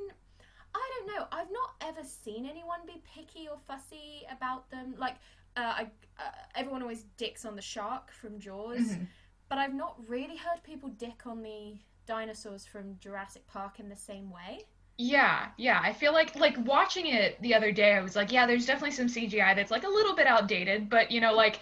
[0.74, 1.28] I don't know.
[1.34, 4.96] I've not ever seen anyone be picky or fussy about them.
[4.98, 5.16] Like,
[5.58, 9.08] uh, I, uh, everyone always dicks on the shark from Jaws, Mhm.
[9.50, 13.98] but I've not really heard people dick on the dinosaurs from Jurassic Park in the
[13.98, 14.66] same way.
[15.04, 15.80] Yeah, yeah.
[15.82, 18.92] I feel like like watching it the other day, I was like, yeah, there's definitely
[18.92, 21.60] some CGI that's like a little bit outdated, but you know, like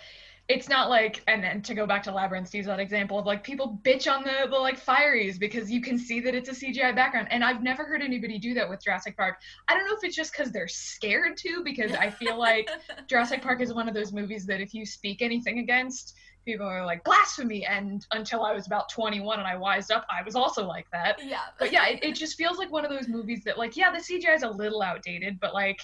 [0.50, 3.26] it's not like and then to go back to Labyrinth, to use that example of
[3.26, 6.52] like people bitch on the the like fireys because you can see that it's a
[6.52, 7.30] CGI background.
[7.32, 9.38] And I've never heard anybody do that with Jurassic Park.
[9.70, 12.70] I don't know if it's just because they're scared to, because I feel like
[13.08, 16.14] Jurassic Park is one of those movies that if you speak anything against,
[16.50, 17.66] people are like blasphemy.
[17.66, 21.20] And until I was about 21 and I wised up, I was also like that.
[21.24, 21.42] yeah.
[21.58, 24.00] But yeah, it, it just feels like one of those movies that like, yeah, the
[24.00, 25.82] CGI is a little outdated, but like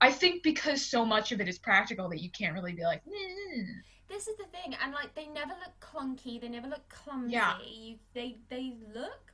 [0.00, 3.02] I think because so much of it is practical that you can't really be like,
[3.04, 3.66] "Mm."
[4.08, 7.34] This is the thing, and like they never look clunky, they never look clumsy.
[7.34, 7.54] Yeah.
[8.14, 9.32] They they look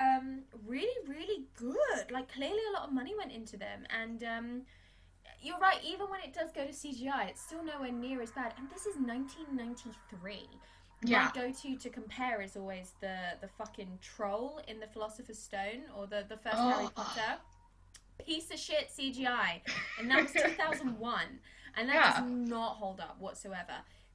[0.00, 2.10] um really really good.
[2.10, 4.62] Like clearly a lot of money went into them, and um
[5.42, 5.78] you're right.
[5.84, 8.54] Even when it does go to CGI, it's still nowhere near as bad.
[8.58, 10.48] And this is 1993.
[11.02, 15.82] yeah, My go-to to compare is always the the fucking troll in the Philosopher's Stone
[15.96, 16.70] or the the first oh.
[16.70, 16.90] Harry Oh.
[16.94, 17.40] Potter.
[18.24, 19.60] Piece of shit CGI,
[20.00, 21.20] and that was 2001,
[21.76, 22.20] and that Yeah.
[22.22, 23.74] does not hold up whatsoever.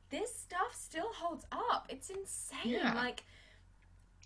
[0.09, 1.85] This stuff still holds up.
[1.89, 2.57] It's insane.
[2.65, 2.93] Yeah.
[2.95, 3.23] Like.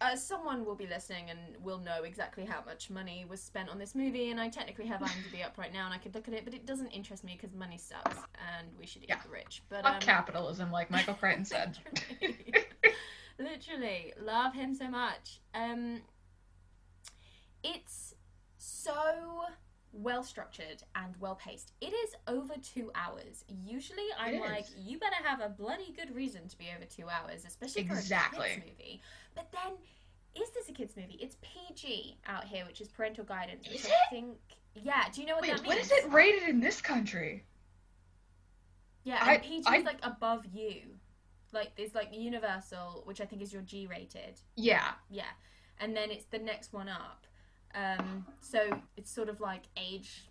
[0.01, 3.79] Uh, someone will be listening and will know exactly how much money was spent on
[3.79, 6.34] this movie, and I technically have IMDb up right now, and I could look at
[6.34, 8.17] it, but it doesn't interest me because money sucks,
[8.58, 9.21] and we should eat Yeah.
[9.23, 9.63] the rich.
[9.69, 11.77] But um, capitalism, like Michael Crichton said.
[12.21, 12.53] Literally.
[13.39, 15.39] Literally, love him so much.
[15.53, 16.01] Um,
[17.63, 18.15] it's
[18.58, 19.45] so
[20.05, 21.73] well structured and well paced.
[21.81, 23.43] It is over two hours.
[23.65, 27.43] Usually, I'm like, you better have a bloody good reason to be over two hours,
[27.45, 28.11] especially for a kids
[28.63, 29.01] movie.
[29.33, 29.73] But then,
[30.41, 31.17] is this a kids movie?
[31.19, 33.95] It's PG out here, which is parental guidance, which Is I it?
[34.11, 34.37] think.
[34.75, 35.67] Yeah, do you know what Wait, that means?
[35.67, 37.43] what is it rated in this country?
[39.03, 40.81] Yeah, I- and PG I- is like above you.
[41.51, 44.39] Like there's like Universal, which I think is your G rated.
[44.55, 45.23] Yeah, Yeah,
[45.79, 47.25] and then it's the next one up.
[47.75, 50.23] Um, so it's sort of like age,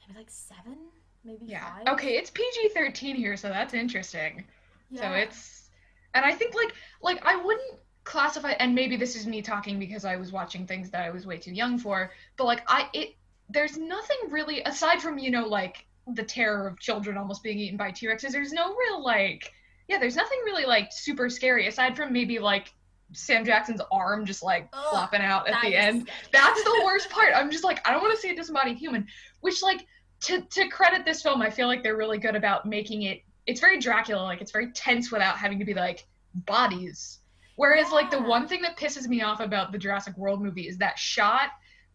[0.00, 0.76] maybe like seven,
[1.24, 1.64] maybe yeah.
[1.64, 1.94] five.
[1.94, 4.44] Okay, it's PG thirteen here, so that's interesting.
[4.90, 5.00] Yeah.
[5.00, 5.70] So it's,
[6.14, 10.04] and I think like like I wouldn't classify, and maybe this is me talking because
[10.04, 13.16] I was watching things that I was way too young for, but like I it
[13.48, 17.76] there's nothing really aside from you know like the terror of children almost being eaten
[17.76, 18.30] by T Rexes.
[18.30, 19.52] There's no real like
[19.88, 22.72] yeah, there's nothing really like super scary aside from maybe like
[23.12, 26.02] Sam Jackson's arm just like Ugh, flopping out at the end.
[26.02, 26.18] scary.
[26.32, 27.32] That's the worst part.
[27.34, 29.06] I'm just like, I don't want to see a disembodied human.
[29.40, 29.86] Which, like,
[30.22, 33.22] to to credit this film, I feel like they're really good about making it.
[33.46, 37.20] It's very Dracula, like it's very tense without having to be like bodies.
[37.56, 40.78] Whereas, like, the one thing that pisses me off about the Jurassic World movie is
[40.78, 41.50] that shot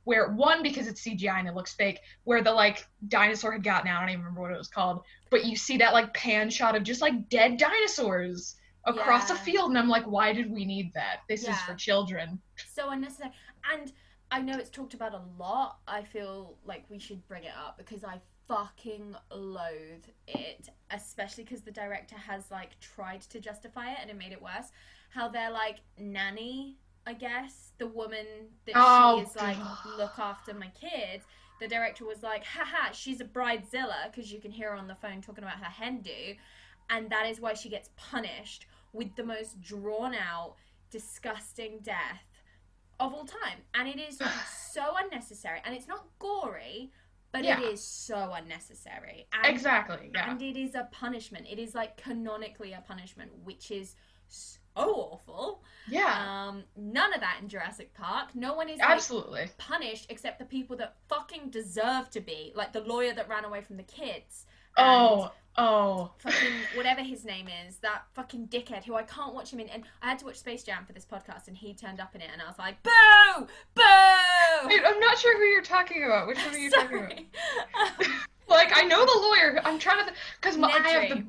[0.06, 3.88] where one because it's CGI and it looks fake, where the like dinosaur had gotten
[3.90, 3.98] out.
[3.98, 6.76] I don't even remember what it was called, but you see that like pan shot
[6.76, 10.94] of just like dead dinosaurs across a field, and I'm like, why did we need
[10.94, 11.18] that?
[11.30, 12.40] This is for children.
[12.74, 13.32] so unnecessary.
[13.72, 13.92] And
[14.32, 15.78] I know it's talked about a lot.
[15.88, 21.62] I feel like we should bring it up because I fucking loathe it, especially because
[21.62, 24.72] the director has like tried to justify it and it made it worse.
[25.10, 28.26] How they're like nanny, I guess, the woman
[28.66, 29.78] that Oh, she is like God.
[29.98, 31.24] look after my kids.
[31.62, 34.96] The director was like, haha, she's a bridezilla because you can hear her on the
[34.96, 36.34] phone talking about her hen do,
[36.90, 40.56] and that is why she gets punished with the most drawn out,
[40.92, 42.24] disgusting death
[43.00, 43.60] of all time.
[43.74, 44.20] And it is
[44.72, 45.60] so unnecessary.
[45.66, 46.92] And it's not gory,
[47.32, 47.60] but Yeah.
[47.60, 49.28] it is so unnecessary.
[49.34, 50.12] And, Exactly.
[50.14, 50.30] Yeah.
[50.32, 51.48] And it is a punishment.
[51.50, 53.96] It is like canonically a punishment, which is
[54.30, 55.64] so awful.
[55.88, 56.48] Yeah.
[56.48, 58.34] Um, none of that in Jurassic Park.
[58.36, 59.50] No one is like, Absolutely.
[59.58, 63.62] punished except the people that fucking deserve to be, like the lawyer that ran away
[63.62, 64.46] from the kids.
[64.78, 66.12] Oh, oh.
[66.20, 69.70] fucking whatever his name is, that fucking dickhead who I can't watch him in.
[69.70, 72.22] And I had to watch Space Jam for this podcast, and he turned up in
[72.22, 74.68] it, and I was like, boo, boo.
[74.68, 76.28] Wait, I'm not sure who you're talking about.
[76.28, 78.08] Which one are you talking about?
[78.50, 79.62] Like, I know the lawyer.
[79.64, 81.26] I'm trying to, because I have the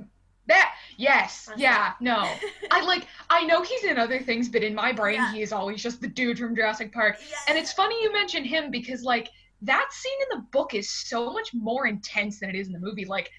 [0.46, 0.74] that.
[0.96, 1.46] Yes.
[1.46, 1.92] That's Yeah.
[2.00, 2.28] No.
[2.70, 3.06] I like.
[3.30, 5.32] I know he's in other things, but in my brain, Yeah.
[5.32, 7.16] he is always just the dude from Jurassic Park.
[7.28, 7.44] Yes.
[7.48, 9.30] And it's funny you mention him because like
[9.62, 12.78] that scene in the book is so much more intense than it is in the
[12.78, 13.06] movie.
[13.06, 13.30] Like,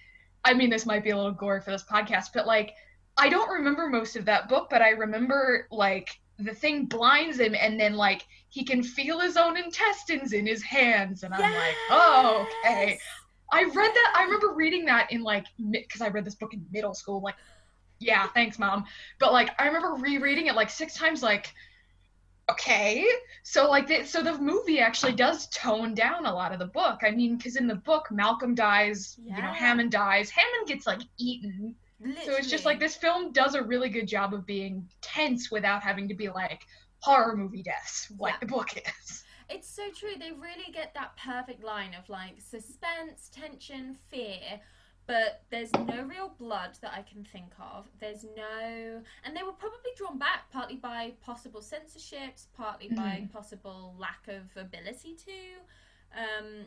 [0.45, 2.75] I mean, this might be a little gore for this podcast, but like,
[3.17, 7.55] I don't remember most of that book, but I remember like the thing blinds him,
[7.55, 11.75] and then like he can feel his own intestines in his hands, and I'm like,
[11.89, 12.99] oh, okay.
[13.51, 14.13] I read that.
[14.15, 17.21] I remember reading that in like because I read this book in middle school.
[17.21, 17.35] Like,
[17.99, 18.85] yeah, thanks, mom.
[19.19, 21.23] But like, I remember rereading it like six times.
[21.23, 21.53] Like,
[22.49, 23.05] okay,
[23.43, 26.99] so like, the, so the movie actually does tone down a lot of the book.
[27.03, 29.17] I mean, because in the book, Malcolm dies.
[29.23, 30.29] You know, Hammond dies.
[30.29, 31.75] Hammond gets like eaten.
[32.23, 35.81] So it's just like this film does a really good job of being tense without
[35.81, 36.65] having to be like
[36.99, 38.39] horror movie deaths like Yeah.
[38.41, 39.23] the book is.
[39.49, 40.13] It's so true.
[40.19, 44.59] They really get that perfect line of like suspense, tension, fear,
[45.07, 47.87] but there's no real blood that I can think of.
[47.99, 53.31] There's no, and they were probably drawn back partly by possible censorships, partly by Mhm.
[53.31, 55.59] possible lack of ability to.
[56.19, 56.65] Um,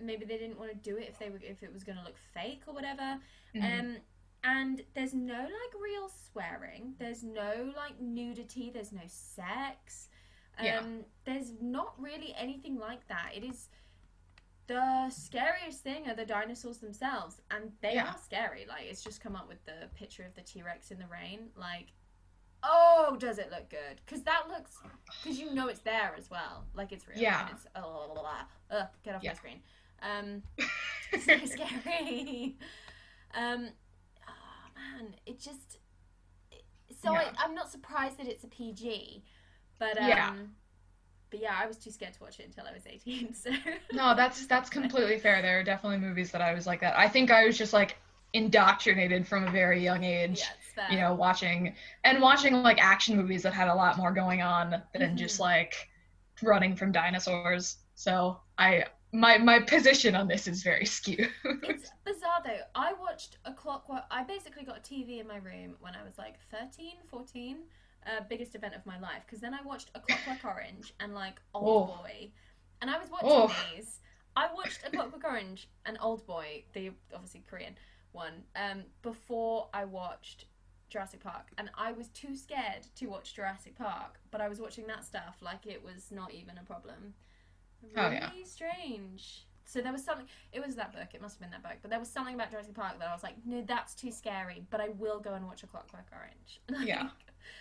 [0.00, 2.04] maybe they didn't want to do it if they were if it was going to
[2.04, 3.20] look fake or whatever.
[3.54, 3.80] Mhm.
[3.80, 3.96] Um,
[4.44, 6.94] and there's no like real swearing.
[6.98, 8.70] There's no like nudity.
[8.70, 10.08] There's no sex.
[10.58, 10.86] Um, Yeah.
[11.24, 13.32] There's not really anything like that.
[13.34, 13.70] It is
[14.66, 18.10] the scariest thing are the dinosaurs themselves, and they Yeah.
[18.12, 18.64] are scary.
[18.68, 21.50] Like it's just come up with the picture of the T Rex in the rain.
[21.56, 21.92] Like,
[22.62, 24.00] oh, does it look good?
[24.04, 24.76] Because that looks,
[25.22, 26.64] because you know it's there as well.
[26.74, 27.18] Like it's real.
[27.18, 27.46] Yeah.
[27.48, 28.78] And it's oh, blah, blah, blah.
[28.78, 29.30] Ugh, get off Yeah.
[29.32, 29.60] my screen.
[30.02, 30.42] Um,
[31.24, 32.56] so scary.
[33.34, 33.68] Um,
[34.28, 35.78] oh man, it just.
[37.02, 37.32] So Yeah.
[37.36, 39.24] I, I'm not surprised that it's a PG,
[39.78, 40.34] but um, Yeah.
[41.32, 43.34] But yeah, I was too scared to watch it until I was 18.
[43.34, 43.50] So
[43.92, 45.42] No, that's that's completely fair.
[45.42, 46.96] There are definitely movies that I was like that.
[46.96, 47.98] I think I was just like
[48.34, 50.42] indoctrinated from a very young age.
[50.76, 50.90] yeah.
[50.90, 54.82] You know, watching and watching like action movies that had a lot more going on
[54.94, 55.40] than just Mhm.
[55.40, 55.88] like
[56.42, 57.78] running from dinosaurs.
[57.94, 61.30] So I my my position on this is very skewed.
[61.62, 62.60] It's bizarre though.
[62.74, 64.04] I watched a clockwork.
[64.10, 67.58] I basically got a TV in my room when I was like 13, 14.
[68.06, 69.22] Uh, biggest event of my life.
[69.26, 71.96] Because then I watched a Clockwork Orange and like Old Oh.
[72.02, 72.30] Boy,
[72.80, 73.54] and I was watching Oh.
[73.74, 74.00] these.
[74.34, 77.76] I watched a Clockwork Orange and Old Boy, the obviously Korean
[78.12, 80.46] one, um, before I watched
[80.88, 84.18] Jurassic Park, and I was too scared to watch Jurassic Park.
[84.30, 87.14] But I was watching that stuff like it was not even a problem.
[87.96, 88.30] Oh, yeah.
[88.44, 89.46] strange.
[89.64, 90.26] So there was something.
[90.52, 91.08] It was that book.
[91.14, 91.78] It must have been that book.
[91.82, 94.66] But there was something about Jurassic Park that I was like, no, that's too scary.
[94.70, 96.60] But I will go and watch A Clockwork Orange.
[96.86, 97.08] Yeah.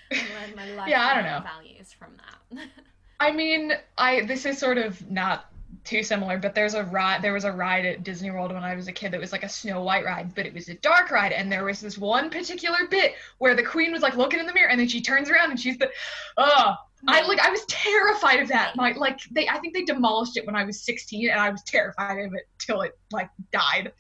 [0.09, 1.41] And learn my life Yeah, I don't know.
[1.43, 2.67] values from that.
[3.19, 5.45] I mean, I this is sort of not
[5.83, 7.21] too similar, but there's a ride.
[7.21, 9.43] There was a ride at Disney World when I was a kid that was like
[9.43, 12.29] a Snow White ride, but it was a dark ride, and there was this one
[12.29, 15.29] particular bit where the Queen was like looking in the mirror, and then she turns
[15.29, 15.89] around and she's the,
[16.37, 16.75] oh,
[17.07, 17.29] I mm-hmm.
[17.29, 18.75] like I was terrified of that.
[18.75, 21.63] My like they, I think they demolished it when I was 16, and I was
[21.63, 23.91] terrified of it till it like died.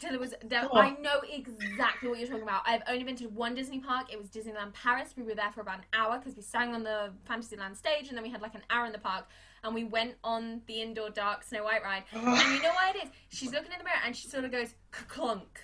[0.00, 0.78] Till it was, there, Oh.
[0.78, 2.62] I know exactly what you're talking about.
[2.66, 4.10] I've only been to one Disney park.
[4.10, 5.12] It was Disneyland Paris.
[5.16, 8.16] We were there for about an hour because we sang on the Fantasyland stage, and
[8.16, 9.26] then we had like an hour in the park.
[9.62, 12.04] And we went on the indoor dark Snow White ride.
[12.14, 13.10] And you know why it is?
[13.28, 15.60] She's looking in the mirror and she sort of goes clunk,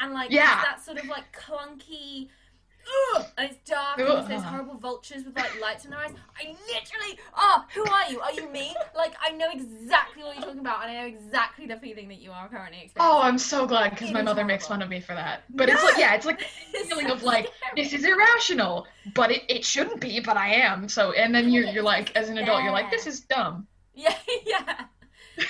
[0.00, 0.62] and like Yeah.
[0.64, 2.28] that sort of like clunky.
[3.16, 6.12] Ugh, and it's dark, and there's those horrible vultures with like lights in their eyes.
[6.40, 8.20] I literally, oh, who are you?
[8.20, 8.74] Are you me?
[8.96, 12.20] Like, I know exactly what you're talking about, and I know exactly the feeling that
[12.20, 13.00] you are currently experiencing.
[13.00, 15.42] Oh, I'm so glad because my mother makes fun of me for that.
[15.50, 16.40] But it's like yeah, it's like
[16.74, 17.82] It's feeling so of like scary.
[17.82, 20.88] this is irrational, but it, it shouldn't be, but I am.
[20.88, 23.66] So and then you're you're like as an adult, you're like this is dumb.
[23.98, 24.14] Yeah,
[24.46, 24.84] yeah.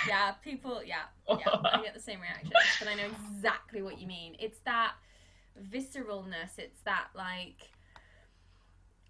[0.06, 1.36] Yeah, people, yeah, yeah.
[1.64, 3.04] I get the same reaction, but I know
[3.36, 4.36] exactly what you mean.
[4.38, 4.92] It's that
[5.62, 7.70] visceralness, it's that like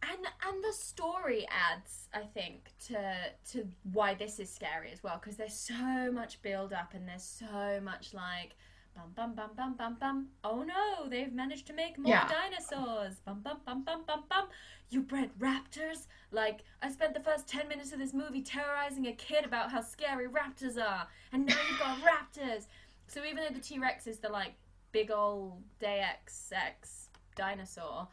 [0.02, 2.96] and and the story adds i think to
[3.50, 7.24] to why this is scary as well because there's so much build up and there's
[7.24, 8.54] so much like
[8.94, 10.28] bum bum bum bum bum bum.
[10.42, 12.28] Oh no they've managed to make more Yeah.
[12.28, 13.20] dinosaurs.
[13.24, 14.48] Bum bum bum bum bum bum.
[14.90, 16.06] You bred raptors?
[16.32, 19.82] Like i spent the first 10 minutes of this movie terrorizing a kid about how
[19.82, 22.66] scary raptors are and now you've got raptors.
[23.06, 24.54] So even though the t-rex is the like
[24.92, 28.09] big old deus ex dinosaur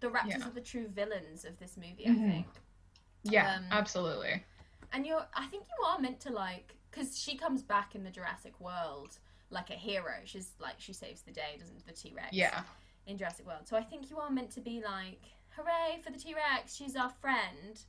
[0.00, 0.46] the raptors Yeah.
[0.46, 2.26] are the true villains of this movie Mhm.
[2.28, 2.46] i think
[3.22, 4.44] Yeah, Um, absolutely.
[4.92, 8.10] and you're i think you are meant to like because she comes back in the
[8.10, 9.18] jurassic world
[9.50, 12.62] like a hero she's like she saves the day doesn't the t-rex Yeah.
[13.06, 16.18] in jurassic world so i think you are meant to be like hooray for the
[16.18, 17.82] t-rex she's our friend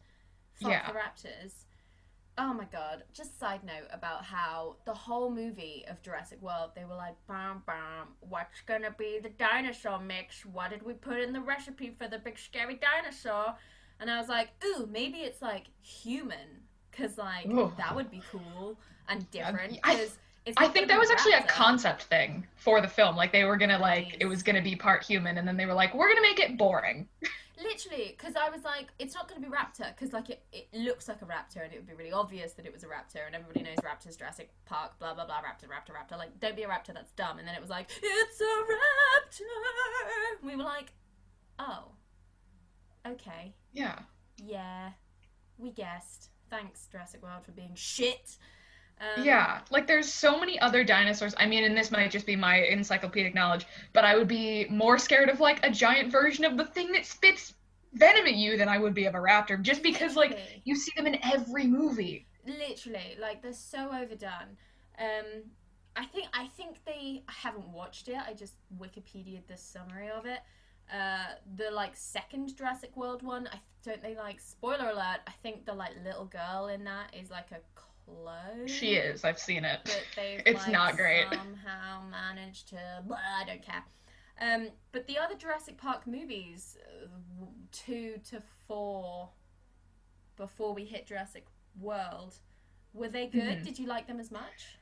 [0.53, 0.87] fuck Yeah.
[0.91, 1.53] the raptors
[2.37, 6.85] oh my god just side note about how the whole movie of jurassic world they
[6.85, 11.33] were like bam bam what's gonna be the dinosaur mix what did we put in
[11.33, 13.53] the recipe for the big scary dinosaur
[13.99, 17.71] and i was like ooh maybe it's like human because like Ooh.
[17.77, 18.77] that would be cool
[19.09, 20.07] and different I-
[20.45, 23.15] it's I think that was actually a concept thing for the film.
[23.15, 25.73] Like they were gonna like it was gonna be part human, and then they were
[25.73, 27.07] like, we're gonna make it boring.
[27.61, 30.67] Literally, because I was like, it's not going to be raptor, because like it, it
[30.73, 33.25] looks like a raptor, and it would be really obvious that it was a raptor,
[33.25, 36.17] and everybody knows raptors, Jurassic Park, blah blah blah, raptor, raptor, raptor.
[36.17, 37.37] Like, don't be a raptor, that's dumb.
[37.39, 40.45] And then it was like, it's a raptor.
[40.47, 40.91] We were like,
[41.59, 41.89] oh,
[43.07, 43.99] okay, Yeah.
[44.37, 44.91] yeah,
[45.57, 46.29] we guessed.
[46.49, 48.37] Thanks, Jurassic World, for being shit.
[49.01, 51.33] Um, Yeah, like there's so many other dinosaurs.
[51.37, 54.97] I mean, and this might just be my encyclopedic knowledge, but I would be more
[54.99, 57.55] scared of like a giant version of the thing that spits
[57.93, 60.91] venom at you than I would be of a raptor, just because like you see
[60.97, 62.27] them in every movie.
[62.45, 64.57] literally like they're so overdone.
[64.99, 65.43] Um,
[65.95, 68.17] I think I think they I haven't watched it.
[68.27, 70.39] I just Wikipedia'd the summary of it.
[70.93, 75.21] Uh, the like second Jurassic World one, I don't they like spoiler alert.
[75.27, 77.59] I think the like little girl in that is like a
[78.65, 79.23] She is.
[79.23, 79.79] I've seen it.
[79.83, 81.25] But they've It's like, not great.
[81.31, 82.79] somehow managed to.
[83.05, 83.83] Blah, I don't care.
[84.39, 89.29] Um, but the other Jurassic Park movies, uh, two to four,
[90.37, 91.45] before we hit Jurassic
[91.79, 92.35] World,
[92.93, 93.59] were they good?
[93.59, 93.63] Mhm.
[93.63, 94.77] Did you like them as much?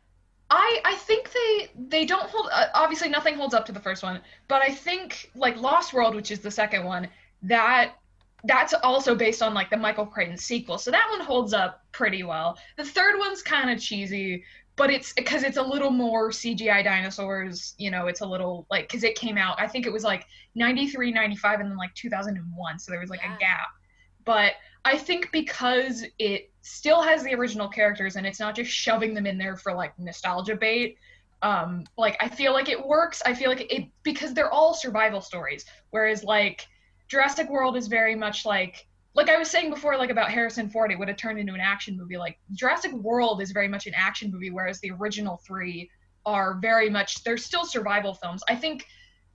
[0.49, 2.49] I I think they they don't hold.
[2.51, 6.15] Uh, obviously, nothing holds up to the first one, but I think like Lost World,
[6.15, 7.07] which is the second one,
[7.43, 7.98] that
[8.43, 12.23] that's also based on like the Michael Crichton sequel, so that one holds up pretty
[12.23, 12.57] well.
[12.77, 14.43] The third one's kind of cheesy,
[14.75, 17.75] but it's because it's a little more CGI dinosaurs.
[17.77, 19.59] You know, it's a little like because it came out.
[19.59, 20.25] I think it was like
[20.55, 23.35] 93, 95, and then like 2001, so there was like Yeah.
[23.35, 23.67] a gap.
[24.25, 24.53] But
[24.85, 29.25] I think because it still has the original characters and it's not just shoving them
[29.25, 30.97] in there for like nostalgia bait.
[31.41, 33.21] Um, like I feel like it works.
[33.25, 35.65] I feel like it because they're all survival stories.
[35.89, 36.67] Whereas like
[37.09, 40.91] Jurassic World is very much like like I was saying before, like about Harrison Ford,
[40.91, 42.17] it would have turned into an action movie.
[42.17, 45.89] Like Jurassic World is very much an action movie, whereas the original three
[46.25, 48.43] are very much they're still survival films.
[48.47, 48.85] I think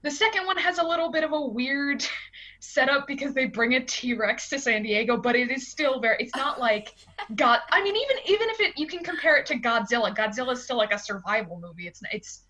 [0.01, 2.05] the second one has a little bit of a weird
[2.61, 6.35] setup because they bring a T-Rex to San Diego, but it is still very it's
[6.35, 6.93] not like
[7.35, 10.63] God I mean even even if it you can compare it to Godzilla, Godzilla is
[10.63, 11.87] still like a survival movie.
[11.87, 12.44] It's it's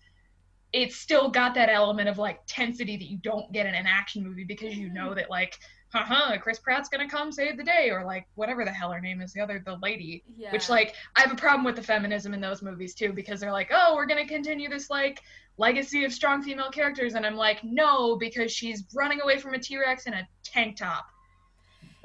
[0.72, 4.24] it's still got that element of like tensity that you don't get in an action
[4.24, 5.58] movie because you know that like
[5.92, 9.20] haha Chris Pratt's gonna come save the day or like whatever the hell her name
[9.20, 10.52] is the other the lady Yeah.
[10.52, 13.52] which like I have a problem with the feminism in those movies too because they're
[13.52, 15.20] like, oh, we're gonna continue this like
[15.58, 19.58] legacy of strong female characters, and I'm like, no, because she's running away from a
[19.58, 21.06] T Rex in a tank top.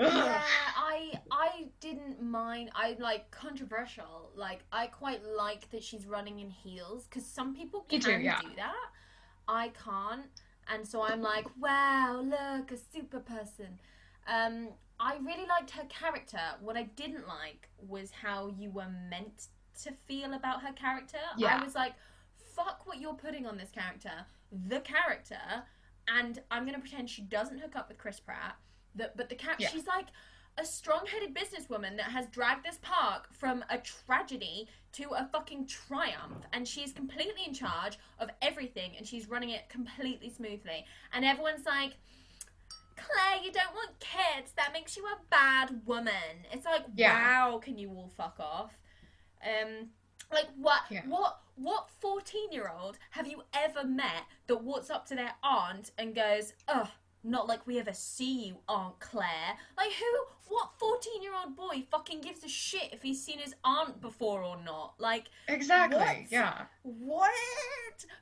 [0.01, 0.41] Yeah,
[0.77, 2.71] I I didn't mind.
[2.75, 4.31] I like controversial.
[4.35, 8.39] Like I quite like that she's running in heels because some people can too, yeah.
[8.41, 8.89] do that.
[9.47, 10.25] I can't,
[10.71, 13.79] and so I'm like, wow, look, a super person.
[14.27, 16.39] Um, I really liked her character.
[16.61, 19.47] What I didn't like was how you were meant
[19.83, 21.17] to feel about her character.
[21.37, 21.57] Yeah.
[21.59, 21.93] I was like,
[22.55, 24.25] fuck what you're putting on this character,
[24.67, 25.63] the character,
[26.07, 28.57] and I'm gonna pretend she doesn't hook up with Chris Pratt.
[28.95, 29.69] That, but the character, Yeah.
[29.69, 30.08] she's like
[30.58, 36.43] a strong-headed businesswoman that has dragged this park from a tragedy to a fucking triumph,
[36.51, 40.86] and she's completely in charge of everything, and she's running it completely smoothly.
[41.13, 41.93] And everyone's like,
[42.97, 44.51] Claire, you don't want kids.
[44.58, 46.45] That makes you a bad woman.
[46.51, 47.13] It's like, Yeah.
[47.47, 48.77] wow, can you all fuck off?
[49.43, 49.89] Um,
[50.32, 50.82] like what?
[50.89, 51.06] Yeah.
[51.08, 51.39] What?
[51.56, 56.88] What fourteen-year-old have you ever met that walks up to their aunt and goes, "Ugh,
[57.23, 60.05] not like we ever see you, Aunt Claire." Like who?
[60.53, 64.95] What fourteen-year-old boy fucking gives a shit if he's seen his aunt before or not?
[64.99, 65.97] Like Exactly.
[65.99, 66.17] What?
[66.29, 66.63] Yeah.
[66.84, 67.31] what?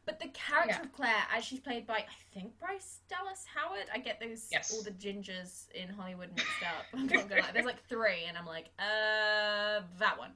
[0.05, 0.81] But the character Yeah.
[0.81, 3.85] of Claire, as she's played by, I think Bryce Dallas Howard.
[3.93, 4.71] I get those Yes.
[4.73, 6.85] all the gingers in Hollywood mixed up.
[6.93, 7.51] I'm not gonna lie.
[7.51, 10.31] There's like three, and I'm like, uh, that one.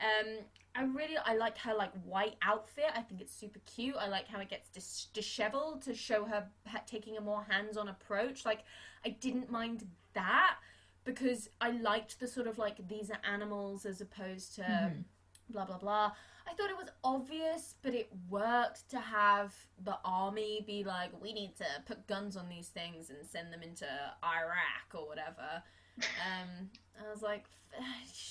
[0.00, 0.38] Um,
[0.74, 2.84] I really I like her like white outfit.
[2.94, 3.96] I think it's super cute.
[3.98, 7.88] I like how it gets dis- disheveled to show her ha- taking a more hands-on
[7.88, 8.44] approach.
[8.44, 8.64] Like
[9.04, 10.56] I didn't mind that
[11.04, 15.04] because I liked the sort of like these are animals as opposed to Mhm.
[15.48, 16.12] blah blah blah.
[16.48, 21.32] I thought it was obvious, but it worked to have the army be like, we
[21.32, 23.86] need to put guns on these things and send them into
[24.22, 25.62] Iraq or whatever.
[25.98, 27.44] Um, I was like,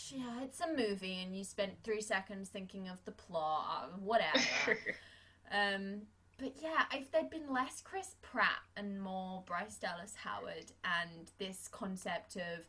[0.10, 4.78] yeah, it's a movie, and you spent three seconds thinking of the plot, whatever.
[5.52, 6.02] um,
[6.38, 11.68] but yeah, if there'd been less Chris Pratt and more Bryce Dallas Howard, and this
[11.72, 12.68] concept of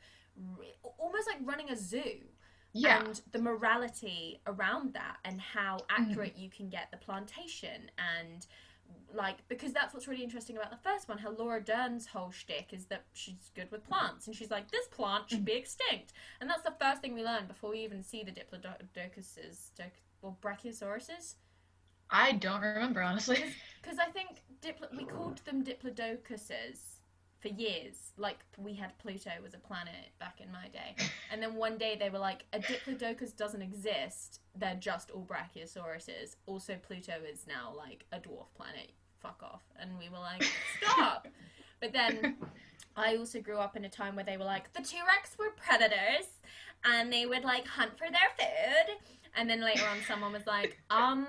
[0.59, 2.21] re- almost like running a zoo
[2.73, 3.03] yeah.
[3.05, 8.47] and the morality around that and how accurate you can get the plantation and
[9.15, 12.73] like because that's what's really interesting about the first one how Laura Dern's whole shtick
[12.73, 16.13] is that she's good with plants and she's like this plant should be extinct.
[16.41, 20.37] And that's the first thing we learn before we even see the diplodocuses doc, or
[20.43, 21.35] brachiosauruses
[22.11, 23.43] I don't remember honestly.
[23.83, 26.96] because I think diplo- we called them diplodocuses
[27.41, 28.13] for years.
[28.17, 30.97] Like we had Pluto was a planet back in my day,
[31.33, 34.41] and then one day they were like, a diplodocus doesn't exist.
[34.55, 36.37] They're just all brachiosauruses.
[36.47, 38.93] Also, Pluto is now like a dwarf planet.
[39.21, 39.63] Fuck off.
[39.79, 40.45] And we were like,
[40.83, 41.29] stop.
[41.81, 42.37] but then
[42.97, 45.51] I also grew up in a time where they were like, the T Rex were
[45.57, 46.27] predators,
[46.85, 48.97] and they would like hunt for their food.
[49.39, 51.27] And then later on, someone was like, um,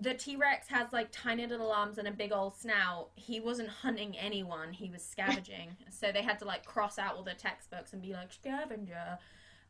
[0.00, 3.10] the T Rex has like tiny little arms and a big old snout.
[3.14, 5.76] He wasn't hunting anyone, he was scavenging.
[5.90, 9.18] so they had to like cross out all the textbooks and be like, scavenger.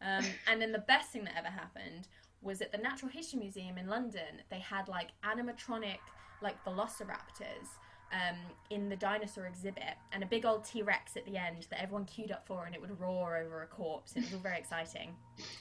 [0.00, 2.08] Um, and then the best thing that ever happened
[2.42, 4.42] was at the Natural History Museum in London.
[4.50, 5.98] They had like animatronic
[6.42, 7.68] like velociraptors
[8.12, 8.36] um,
[8.70, 12.04] in the dinosaur exhibit, and a big old T Rex at the end that everyone
[12.04, 14.12] queued up for, and it would roar over a corpse.
[14.14, 15.14] It was all very exciting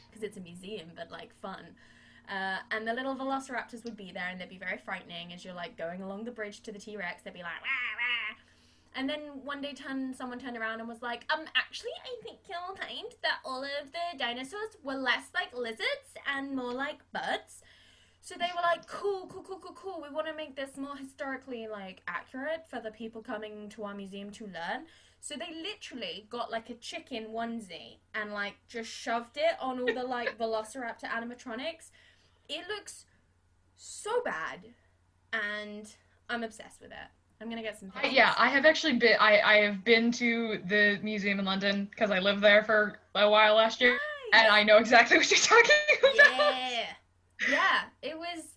[0.09, 1.65] because it's a museum, but like fun.
[2.29, 5.53] Uh, and the little velociraptors would be there, and they'd be very frightening as you're
[5.53, 7.21] like going along the bridge to the T Rex.
[7.23, 8.35] They'd be like, wah, wah.
[8.95, 12.39] And then one day, turn, someone turned around and was like, um, actually, I think
[12.47, 17.63] you'll find that all of the dinosaurs were less like lizards and more like birds.
[18.21, 20.01] So they were like, cool, cool, cool, cool, cool.
[20.01, 23.93] We want to make this more historically like accurate for the people coming to our
[23.93, 24.85] museum to learn.
[25.19, 29.93] So they literally got like a chicken onesie and like just shoved it on all
[29.93, 31.91] the like Velociraptor animatronics.
[32.53, 33.05] It looks
[33.75, 34.59] so bad,
[35.31, 35.87] and
[36.29, 37.09] I'm obsessed with it.
[37.41, 37.91] I'm gonna get some.
[37.95, 39.17] I, yeah, I have actually been.
[39.19, 43.27] I I have been to the museum in London because I lived there for a
[43.29, 43.97] while last year,
[44.33, 45.71] and I know exactly what you're talking
[46.03, 46.53] about.
[46.55, 46.85] Yeah,
[47.49, 48.55] yeah, it was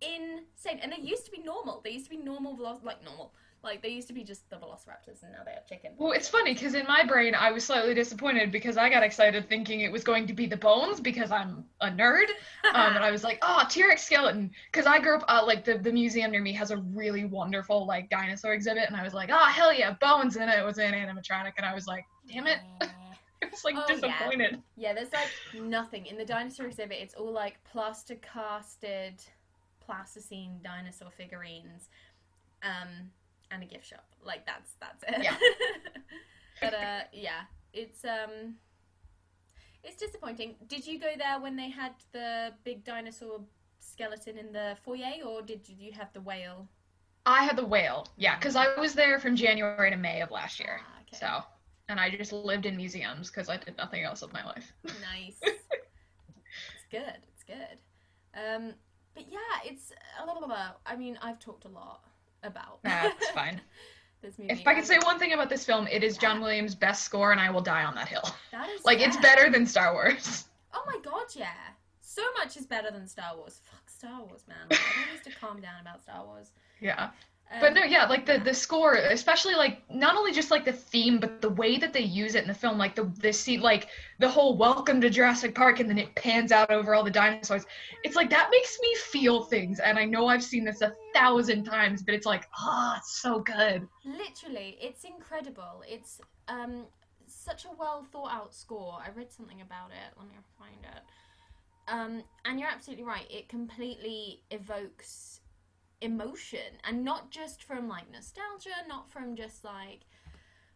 [0.00, 1.80] insane, and they used to be normal.
[1.82, 3.32] They used to be normal, veloc- like normal.
[3.64, 5.92] Like they used to be just the Velociraptors, and now they have chicken.
[5.98, 9.48] Well, it's funny because in my brain I was slightly disappointed because I got excited
[9.48, 12.26] thinking it was going to be the bones because I'm a nerd,
[12.72, 15.78] um, and I was like, oh, T-Rex skeleton, because I grew up uh, like the
[15.78, 19.30] the museum near me has a really wonderful like dinosaur exhibit, and I was like,
[19.32, 22.58] oh hell yeah, bones, and it was an animatronic, and I was like, damn it,
[22.80, 23.94] I was like Oh, yeah.
[23.94, 24.62] disappointed.
[24.76, 25.30] Yeah, there's like
[25.64, 26.98] nothing in the dinosaur exhibit.
[27.00, 29.22] It's all like plaster casted,
[29.84, 31.88] plasticine dinosaur figurines,
[32.62, 33.10] um,
[33.50, 34.04] and a gift shop.
[34.24, 35.22] Like that's that's it.
[35.24, 35.36] Yeah.
[36.60, 37.42] but uh, yeah,
[37.72, 38.54] it's um,
[39.84, 40.56] it's disappointing.
[40.66, 43.40] Did you go there when they had the big dinosaur
[43.80, 46.68] skeleton in the foyer, or did you have the whale?
[47.26, 50.58] I had the whale, yeah, because I was there from January to May of last
[50.58, 51.16] year, Ah, okay.
[51.18, 51.44] so
[51.90, 54.72] and I just lived in museums because I did nothing else with my life.
[54.84, 55.38] Nice.
[55.42, 57.18] it's good.
[57.34, 57.78] It's good.
[58.34, 58.72] Um,
[59.14, 59.92] but yeah, it's
[60.22, 60.40] a lot.
[60.40, 60.56] bit.
[60.86, 62.02] I mean, I've talked a lot
[62.42, 62.80] about.
[62.82, 63.60] That's fine.
[64.22, 64.52] this movie.
[64.52, 67.32] If I could say one thing about this film, it is John Williams' best score,
[67.32, 68.28] and I will die on that hill.
[68.52, 70.46] that is Like it's better than Star Wars.
[70.74, 71.52] Oh my god, yeah.
[72.00, 73.60] So much is better than Star Wars.
[73.64, 74.56] Fuck Star Wars, man.
[74.70, 76.50] Like, everyone needs to calm down about Star Wars.
[76.80, 77.10] Yeah.
[77.50, 80.72] Um, But no, yeah, like the the score, especially like not only just like the
[80.72, 83.62] theme, but the way that they use it in the film, like the the scene,
[83.62, 87.10] like the whole "Welcome to Jurassic Park" and then it pans out over all the
[87.10, 87.64] dinosaurs.
[88.04, 91.64] It's like that makes me feel things, and I know I've seen this a thousand
[91.64, 93.86] times, but it's like, ah, it's so good.
[94.04, 95.82] Literally, it's incredible.
[95.86, 96.86] It's um
[97.26, 98.98] such a well thought out score.
[99.04, 100.16] I read something about it.
[100.16, 101.02] Let me find it.
[101.88, 103.26] Um, and you're absolutely right.
[103.30, 105.40] It completely evokes
[106.00, 110.00] emotion, and not just from like nostalgia, not from just like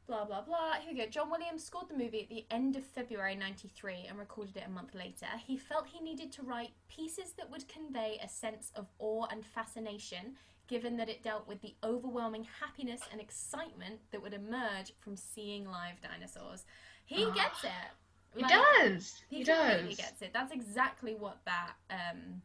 [0.07, 0.74] blah blah blah.
[0.80, 1.07] Here we go.
[1.07, 4.70] John Williams scored the movie at the end of February '93 and recorded it a
[4.70, 5.26] month later.
[5.46, 9.44] He felt he needed to write pieces that would convey a sense of awe and
[9.44, 10.36] fascination
[10.68, 15.66] given that it dealt with the overwhelming happiness and excitement that would emerge from seeing
[15.66, 16.64] live dinosaurs.
[17.05, 17.70] He Ah, gets it.
[18.36, 19.20] He does.
[19.28, 19.96] He, He, does.
[19.96, 20.30] gets it.
[20.32, 22.40] That's exactly what that um,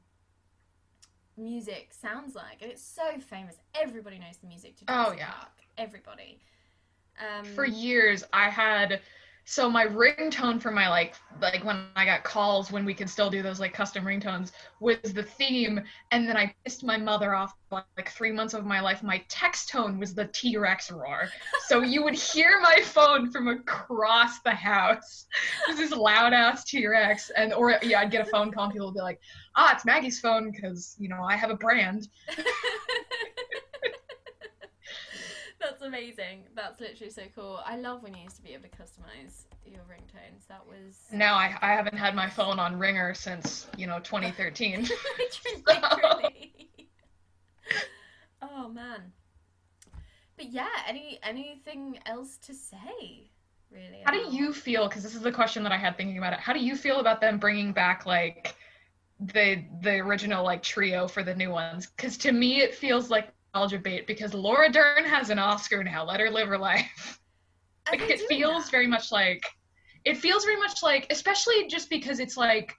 [1.37, 3.55] music sounds like, and it's so famous.
[3.75, 5.31] Everybody knows the music to Oh, yeah.
[5.31, 5.51] Park.
[5.77, 6.39] Everybody.
[7.19, 9.01] Um, For years, I had
[9.49, 13.29] so my ringtone for my like like when I got calls when we could still
[13.29, 14.51] do those like custom ringtones
[14.81, 15.79] was the theme,
[16.11, 19.03] and then I pissed my mother off like three months of my life.
[19.03, 21.29] My text tone was the T Rex roar,
[21.65, 25.27] so you would hear my phone from across the house.
[25.65, 28.65] It was this loud ass T Rex, and or yeah, I'd get a phone call,
[28.65, 29.21] and people would be like,
[29.55, 32.09] "Ah, it's Maggie's phone because you know I have a brand."
[35.67, 36.43] That's amazing.
[36.55, 37.59] That's literally so cool.
[37.65, 40.47] I love when you used to be able to customize your ringtones.
[40.47, 44.83] That was Now I I haven't had my phone on ringer since you know 2013.
[44.83, 46.69] literally, literally.
[48.41, 49.11] oh man.
[50.37, 53.29] But yeah, any anything else to say?
[53.69, 54.01] Really?
[54.05, 54.87] How do you feel?
[54.87, 56.39] Because this is the question that I had thinking about it.
[56.39, 58.55] How do you feel about them bringing back like
[59.19, 61.87] the the original like trio for the new ones?
[61.87, 63.33] Because to me, it feels like
[63.83, 64.07] bait.
[64.07, 66.05] Because Laura Dern has an Oscar now.
[66.05, 67.19] Let her live her life.
[67.89, 68.71] Like it feels that?
[68.71, 69.45] very much like
[70.07, 72.73] it feels very much like, especially just because it's like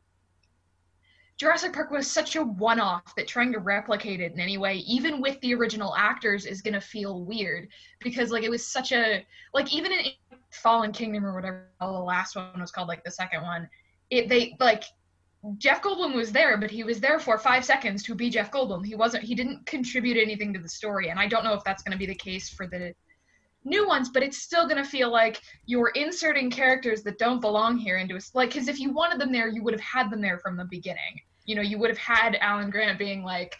[1.37, 5.21] Jurassic Park was such a one-off that trying to replicate it in any way, even
[5.21, 7.69] with the original actors, is gonna feel weird
[8.01, 9.25] because like it was such a
[9.55, 10.07] like even in
[10.51, 13.69] Fallen Kingdom or whatever the last one was called, like the second one,
[14.11, 14.85] it they like
[15.59, 18.85] Jeff Goldblum was there, but he was there for five seconds to be Jeff Goldblum.
[18.85, 19.25] He wasn't.
[19.25, 21.99] He didn't contribute anything to the story, and I don't know if that's going to
[21.99, 22.93] be the case for the
[23.65, 27.99] new ones, but it's still gonna feel like you're inserting characters that don't belong here
[27.99, 28.51] into a like.
[28.51, 31.21] Because if you wanted them there, you would have had them there from the beginning.
[31.45, 33.57] You know, you would have had Alan Grant being like,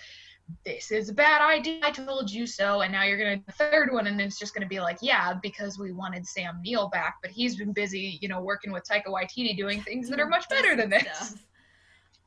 [0.65, 1.81] "This is a bad idea.
[1.83, 4.67] I told you so." And now you're gonna the third one, and it's just gonna
[4.67, 8.41] be like, "Yeah, because we wanted Sam Neill back, but he's been busy, you know,
[8.41, 11.37] working with Taika Waititi doing things that are much better than this."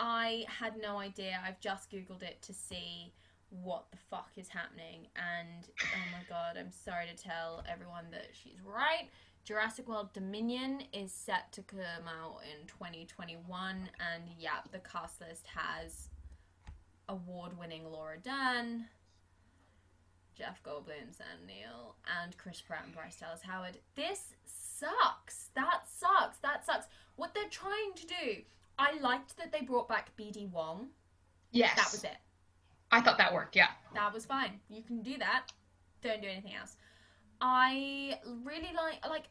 [0.03, 1.39] I had no idea.
[1.45, 3.13] I've just googled it to see
[3.51, 8.29] what the fuck is happening, and oh my god, I'm sorry to tell everyone that
[8.31, 9.09] she's right.
[9.43, 15.45] Jurassic World Dominion is set to come out in 2021, and yeah, the cast list
[15.53, 16.09] has
[17.07, 18.85] award-winning Laura Dern,
[20.35, 23.77] Jeff Goldblum, Sam Neill, and Chris Pratt and Bryce Dallas Howard.
[23.95, 25.49] This sucks.
[25.53, 26.37] That sucks.
[26.39, 26.87] That sucks.
[27.17, 28.41] What they're trying to do.
[28.81, 30.87] I liked that they brought back BD Wong.
[31.51, 32.17] Yes, That was it.
[32.91, 33.55] I thought that worked.
[33.55, 33.67] Yeah.
[33.93, 34.59] That was fine.
[34.69, 35.51] You can do that.
[36.01, 36.75] Don't do anything else.
[37.39, 39.25] I really like like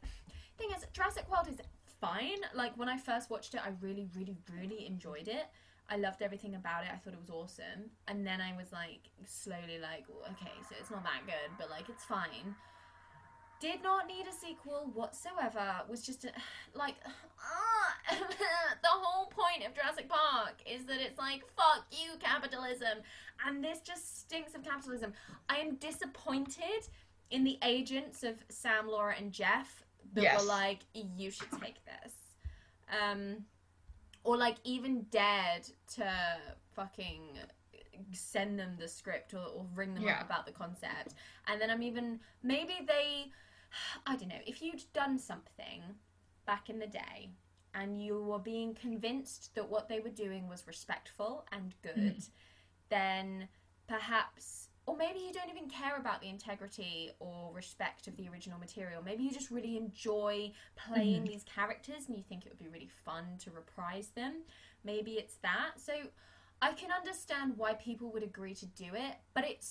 [0.58, 1.58] thing is Jurassic World is
[2.00, 2.38] fine.
[2.54, 5.46] Like when I first watched it, I really, really, really enjoyed it.
[5.88, 6.90] I loved everything about it.
[6.92, 7.90] I thought it was awesome.
[8.08, 11.88] And then I was like slowly like, okay, so it's not that good, but like
[11.88, 12.54] it's fine.
[13.60, 15.82] Did not need a sequel whatsoever.
[15.88, 16.30] Was just a,
[16.78, 16.94] like
[18.10, 22.98] the whole point of Jurassic Park is that it's like fuck you capitalism,
[23.46, 25.12] and this just stinks of capitalism.
[25.48, 26.88] I am disappointed
[27.30, 29.84] in the agents of Sam, Laura, and Jeff
[30.14, 30.40] that Yes.
[30.40, 32.12] were like, you should take this.
[33.00, 33.44] Um,
[34.24, 36.12] or like even dared to
[36.74, 37.38] fucking
[38.12, 40.18] send them the script or, or ring them Yeah.
[40.20, 41.14] up about the concept.
[41.46, 43.30] And then I'm even, maybe they,
[44.06, 45.82] I don't know, if you'd done something
[46.46, 47.30] back in the day
[47.74, 52.30] and you were being convinced that what they were doing was respectful and good, hmm.
[52.88, 53.48] then
[53.86, 58.58] perhaps or maybe you don't even care about the integrity or respect of the original
[58.58, 59.02] material.
[59.04, 61.28] Maybe you just really enjoy playing hmm.
[61.28, 64.42] these characters and you think it would be really fun to reprise them.
[64.82, 65.72] Maybe it's that.
[65.76, 65.92] So
[66.60, 69.64] I can understand why people would agree to do it, but it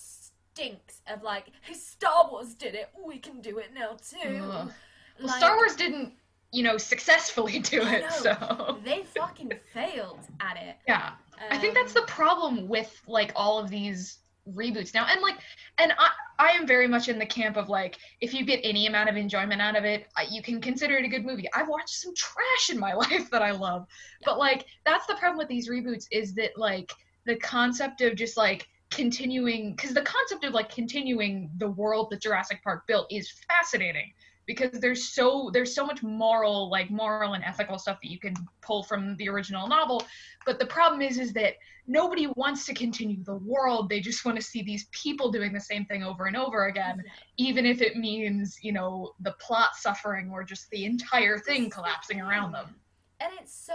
[0.54, 4.40] stinks of like, hey, Star Wars did it, we can do it now too.
[4.40, 4.72] Well,
[5.18, 6.12] Like- Star Wars didn't,
[6.52, 8.08] you know, successfully do it, know.
[8.10, 10.76] so They fucking failed at it.
[10.88, 11.12] yeah.
[11.50, 15.06] I think that's the Um, problem with like all of these reboots now.
[15.08, 15.38] And like
[15.78, 18.86] and I I am very much in the camp of like if you get any
[18.86, 21.48] amount of enjoyment out of it, you can consider it a good movie.
[21.54, 23.86] I've watched some trash in my life that I love.
[24.24, 26.92] But like that's the problem with these reboots is that like
[27.24, 32.20] the concept of just like continuing cuz the concept of like continuing the world that
[32.20, 34.12] Jurassic Park built is fascinating
[34.46, 38.34] because there's so there's so much moral like moral and ethical stuff that you can
[38.62, 40.02] pull from the original novel.
[40.44, 41.54] But the problem is is that
[41.86, 43.88] nobody wants to continue the world.
[43.88, 47.04] They just want to see these people doing the same thing over and over again
[47.36, 52.20] even if it means you know the plot suffering or just the entire thing collapsing
[52.20, 52.74] around them.
[53.20, 53.74] And it's so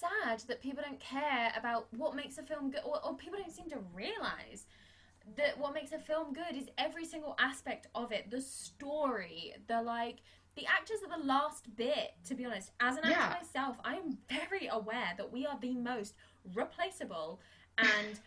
[0.00, 3.52] sad that people don't care about what makes a film good or, or people don't
[3.52, 4.66] seem to realize
[5.36, 9.80] that what makes a film good is every single aspect of it the story the
[9.82, 10.16] like
[10.56, 13.36] the actors are the last bit to be honest as an actor Yeah.
[13.40, 16.14] myself i am very aware that we are the most
[16.54, 17.40] replaceable
[17.78, 18.18] and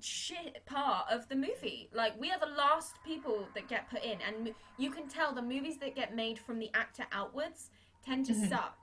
[0.00, 4.18] shit part of the movie like we are the last people that get put in
[4.26, 7.70] and you can tell the movies that get made from the actor outwards
[8.04, 8.48] tend to Mhm.
[8.48, 8.81] suck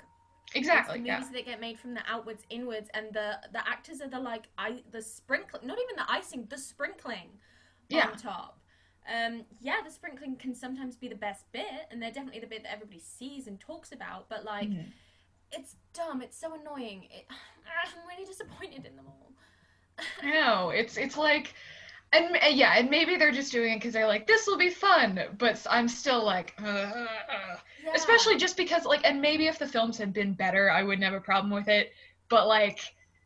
[0.55, 3.67] exactly it's the yeah movies that get made from the outwards inwards and the the
[3.67, 7.29] actors are the like i the sprinkling not even the icing the sprinkling
[7.89, 8.07] Yeah.
[8.07, 8.59] on top
[9.13, 12.63] um yeah the sprinkling can sometimes be the best bit and they're definitely the bit
[12.63, 14.85] that everybody sees and talks about but like Mhm.
[15.51, 19.31] it's dumb it's so annoying it, i'm really disappointed in them all
[20.23, 21.53] I know it's it's like
[22.13, 25.19] and yeah and maybe they're just doing it because they're like this will be fun
[25.37, 27.95] but I'm still like "Ugh, ugh, ugh." Yeah.
[27.95, 31.13] especially just because like and maybe if the films had been better i wouldn't have
[31.13, 31.91] a problem with it
[32.29, 32.79] but like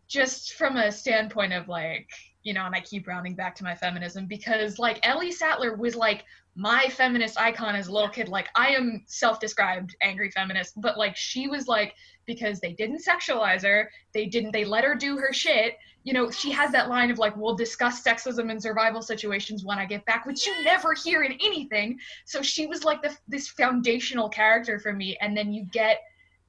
[0.07, 2.09] just from a standpoint of like
[2.43, 5.95] you know and i keep rounding back to my feminism because like ellie sattler was
[5.95, 6.24] like
[6.56, 8.30] my feminist icon as a little kid.
[8.30, 11.95] Like i am self-described angry feminist but like she was like
[12.26, 16.30] because they didn't sexualize her they didn't they let her do her shit you know
[16.30, 20.06] she has that line of like we'll discuss sexism in survival situations when i get
[20.06, 21.99] back which you never hear in anything.
[22.26, 25.99] So she was like the, this foundational character for me and then you get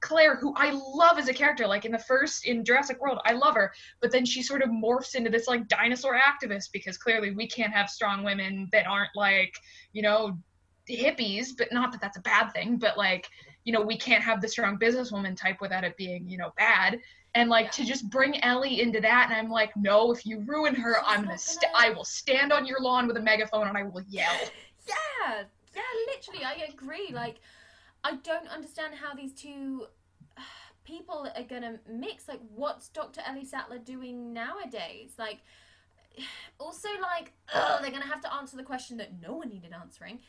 [0.05, 3.33] claire who i love as a character like in the first in jurassic world i
[3.33, 7.31] love her but then she sort of morphs into this like dinosaur activist because clearly
[7.31, 9.55] we can't have strong women that aren't like
[9.95, 10.37] you know
[10.91, 13.31] hippies but not that that's a bad thing but like
[13.65, 17.01] you know we can't have the strong businesswoman type without it being you know bad
[17.35, 17.71] and like Yeah.
[17.71, 21.05] to just bring ellie into that and i'm like no if you ruin her She's
[21.07, 24.05] i'm gonna gonna- i will stand on your lawn with a megaphone and i will
[24.09, 24.39] yell
[24.87, 25.45] yeah
[25.75, 25.83] Yeah,
[26.13, 27.11] literally, I agree.
[27.13, 27.41] Like,
[28.05, 29.87] I don't understand how these two
[30.85, 32.29] people are gonna mix.
[32.29, 33.23] Like, what's Dr.
[33.27, 35.15] Ellie Sattler doing nowadays?
[35.19, 35.41] Like,
[36.61, 40.21] also, like, ugh, they're gonna have to answer the question that no one needed answering.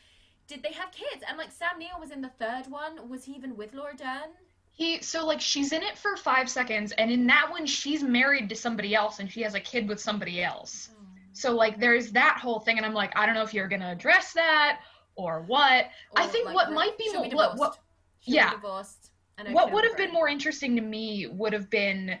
[0.48, 1.22] Did they have kids?
[1.28, 3.08] And like, Sam Neill was in the third one.
[3.08, 4.30] Was he even with Laura Dern?
[4.72, 8.50] He so like she's in it for five seconds, and in that one she's married
[8.50, 10.90] to somebody else, and she has a kid with somebody else.
[10.92, 11.02] Oh.
[11.32, 13.90] So like there's that whole thing, and I'm like, I don't know if you're gonna
[13.90, 14.80] address that
[15.16, 15.88] or what.
[16.14, 17.78] I think like, what re- might be more what, what
[18.22, 18.50] yeah.
[18.50, 19.10] divorced.
[19.50, 22.18] What would have been more interesting to me would have been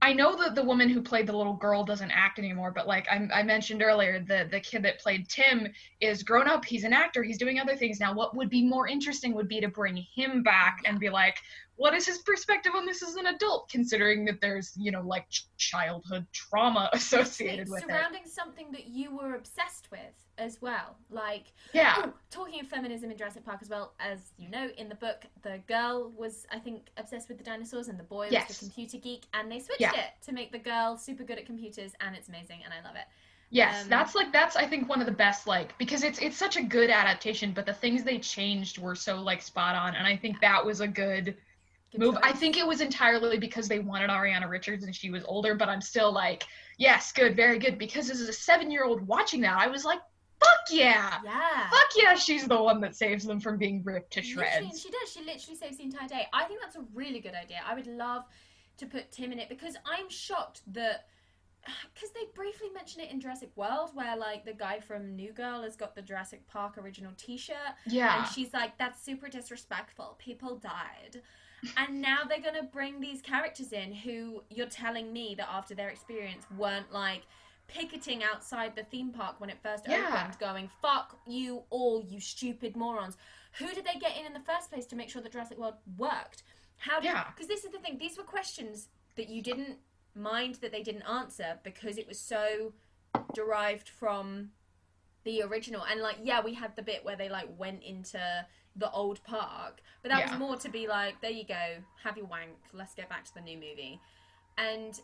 [0.00, 3.08] I know that the woman who played the little girl doesn't act anymore, but like
[3.10, 6.64] I, I mentioned earlier, the the kid that played Tim is grown up.
[6.64, 7.24] He's an actor.
[7.24, 8.14] He's doing other things now.
[8.14, 11.38] What would be more interesting would be to bring him back and be like,
[11.78, 15.28] what is his perspective on this as an adult, considering that there's you know like
[15.30, 17.86] ch- childhood trauma associated with it.
[17.88, 20.00] surrounding something that you were obsessed with
[20.38, 20.96] as well.
[21.10, 24.88] Like, Yeah, oh, talking of feminism in Jurassic Park as well, as you know, in
[24.88, 28.48] the book, the girl was, I think, obsessed with the dinosaurs, and the boy Yes.
[28.48, 29.92] was the computer geek, and they switched Yeah.
[29.94, 32.96] it to make the girl super good at computers, and it's amazing, and I love
[32.96, 33.06] it.
[33.50, 36.36] Yes, Um, that's like that's I think one of the best like because it's it's
[36.36, 40.06] such a good adaptation, but the things they changed were so like spot on, and
[40.06, 41.34] I think that was a good
[41.96, 42.18] Move.
[42.22, 45.68] I think it was entirely because they wanted Ariana Richards and she was older, but
[45.70, 46.44] I'm still like,
[46.76, 47.78] yes, good, very good.
[47.78, 50.00] Because as a seven year old watching that, I was like,
[50.38, 51.68] fuck yeah, Yeah.
[51.70, 54.82] fuck yeah, she's the one that saves them from being ripped to Literally, shreds.
[54.82, 55.12] she does.
[55.12, 56.26] She literally saves the entire day.
[56.32, 57.60] I think that's a really good idea.
[57.66, 58.24] I would love
[58.76, 61.06] to put Tim in it because I'm shocked that
[61.94, 65.62] because they briefly mention it in Jurassic World, where like the guy from New Girl
[65.62, 70.16] has got the Jurassic Park original T-shirt, Yeah, and she's like, "That's super disrespectful.
[70.18, 71.22] People died."
[71.76, 75.88] And now they're gonna bring these characters in who you're telling me that after their
[75.88, 77.22] experience weren't like
[77.66, 80.22] picketing outside the theme park when it first Yeah.
[80.22, 83.16] opened, going "fuck you all, you stupid morons."
[83.58, 85.76] Who did they get in in the first place to make sure that Jurassic World
[85.96, 86.42] worked?
[86.78, 87.06] How did?
[87.06, 87.24] Yeah.
[87.30, 89.78] Because this is the thing; these were questions that you didn't
[90.14, 92.72] mind that they didn't answer because it was so
[93.34, 94.52] derived from
[95.24, 95.82] the original.
[95.84, 98.46] And like, yeah, we had the bit where they like went into
[98.76, 100.30] the old park, but that Yeah.
[100.30, 103.34] was more to be like, there you go, have your wank, let's get back to
[103.34, 104.00] the new movie.
[104.56, 105.00] And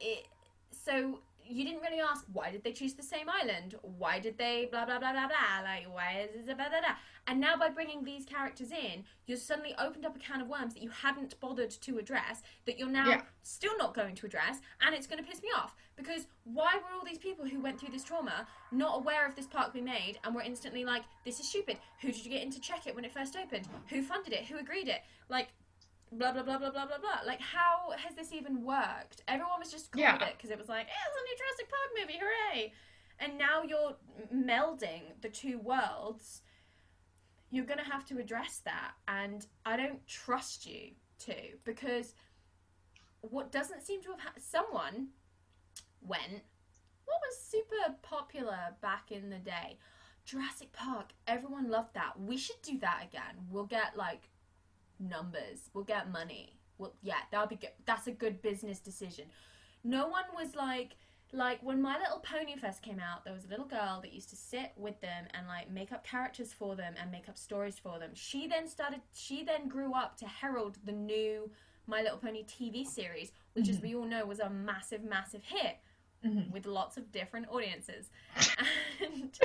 [0.00, 0.26] it,
[0.70, 3.74] so you didn't really ask why did they choose the same island?
[3.82, 5.62] Why did they blah blah blah blah blah?
[5.62, 6.96] Like why is it blah blah blah?
[7.26, 10.74] And now by bringing these characters in, you've suddenly opened up a can of worms
[10.74, 13.22] that you hadn't bothered to address, that you're now Yeah.
[13.42, 16.96] still not going to address, and it's going to piss me off because why were
[16.96, 20.18] all these people who went through this trauma not aware of this park being made
[20.24, 21.78] and were instantly like, this is stupid.
[22.02, 23.66] Who did you get in to check it when it first opened?
[23.88, 24.44] Who funded it?
[24.44, 25.00] Who agreed it?
[25.28, 25.48] Like
[26.12, 27.20] blah blah blah blah blah blah blah.
[27.26, 29.22] Like, how has this even worked?
[29.28, 30.14] Everyone was just Yeah.
[30.24, 32.72] it because it was like, eh, it's a new Jurassic Park movie, hooray!
[33.18, 33.96] And now you're
[34.34, 36.42] melding the two worlds.
[37.50, 41.34] You're gonna have to address that, and I don't trust you to
[41.64, 42.14] because
[43.22, 45.08] what doesn't seem to have ha- someone
[46.00, 46.44] went.
[47.04, 49.78] What was super popular back in the day?
[50.24, 51.12] Jurassic Park.
[51.26, 52.18] Everyone loved that.
[52.20, 53.46] We should do that again.
[53.48, 54.28] We'll get like
[54.98, 55.70] numbers.
[55.74, 56.58] We'll get money.
[56.78, 57.70] Well, yeah, that'll be good.
[57.86, 59.26] That's a good business decision.
[59.84, 60.96] No one was like,
[61.32, 64.30] like when My Little Pony first came out, there was a little girl that used
[64.30, 67.78] to sit with them and like make up characters for them and make up stories
[67.78, 68.10] for them.
[68.14, 69.00] She then started.
[69.14, 71.50] She then grew up to herald the new
[71.86, 75.78] My Little Pony TV series, which, as we all know, was a massive, massive hit
[76.24, 76.50] Mhm.
[76.50, 78.10] with lots of different audiences.
[79.04, 79.38] and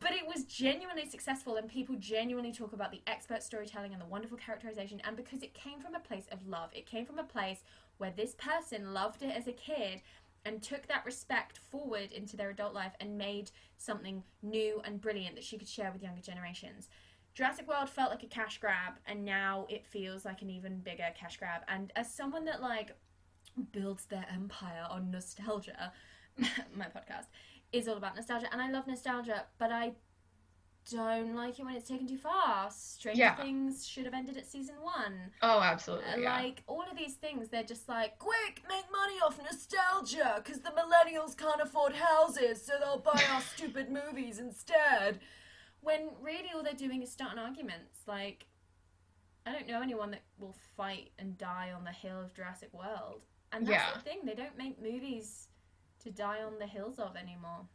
[0.00, 4.06] but it was genuinely successful and people genuinely talk about the expert storytelling and the
[4.06, 7.24] wonderful characterization and because it came from a place of love it came from a
[7.24, 7.62] place
[7.98, 10.00] where this person loved it as a kid
[10.44, 15.34] and took that respect forward into their adult life and made something new and brilliant
[15.34, 16.88] that she could share with younger generations.
[17.34, 21.08] Jurassic World felt like a cash grab and now it feels like an even bigger
[21.14, 21.62] cash grab.
[21.68, 22.96] And as someone that like
[23.72, 25.92] builds their empire on nostalgia
[26.74, 27.26] my podcast
[27.72, 29.92] is all about nostalgia and I love nostalgia, but I
[30.90, 32.68] don't like it when it's taken too far.
[32.70, 33.36] Stranger Yeah.
[33.36, 35.30] Things should have ended at season one.
[35.42, 36.06] Oh, absolutely.
[36.10, 36.36] Uh, yeah.
[36.36, 40.70] Like all of these things, they're just like, quick, make money off nostalgia, because the
[40.70, 45.20] millennials can't afford houses, so they'll buy our stupid movies instead.
[45.80, 47.98] When really all they're doing is starting arguments.
[48.06, 48.46] Like,
[49.46, 53.22] I don't know anyone that will fight and die on the hill of Jurassic World.
[53.52, 53.94] And that's Yeah.
[53.94, 55.48] the thing, they don't make movies
[56.04, 57.66] to die on the hills of anymore.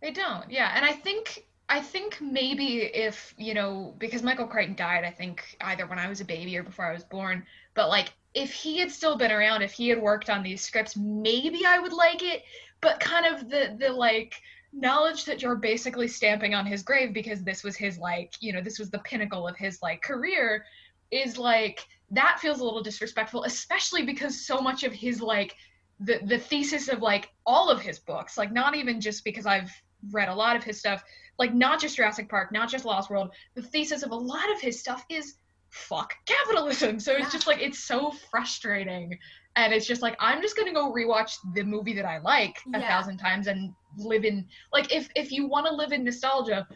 [0.00, 0.50] They don't.
[0.50, 5.10] Yeah, and I think I think maybe if you know because Michael Crichton died, I
[5.10, 7.44] think either when I was a baby or before I was born.
[7.74, 10.96] But like if he had still been around, if he had worked on these scripts,
[10.96, 12.42] maybe I would like it.
[12.80, 14.34] But kind of the the like
[14.72, 18.60] knowledge that you're basically stamping on his grave because this was his like you know
[18.60, 20.64] this was the pinnacle of his like career
[21.10, 25.56] is like that feels a little disrespectful especially because so much of his like
[26.00, 29.70] the the thesis of like all of his books like not even just because i've
[30.12, 31.02] read a lot of his stuff
[31.38, 34.60] like not just jurassic park not just lost world the thesis of a lot of
[34.60, 35.34] his stuff is
[35.68, 37.30] fuck capitalism so it's Yeah.
[37.30, 39.16] just like it's so frustrating
[39.56, 42.78] and it's just like i'm just gonna go rewatch the movie that i like a
[42.80, 42.88] Yeah.
[42.88, 46.66] thousand times and live in like if if you want to live in nostalgia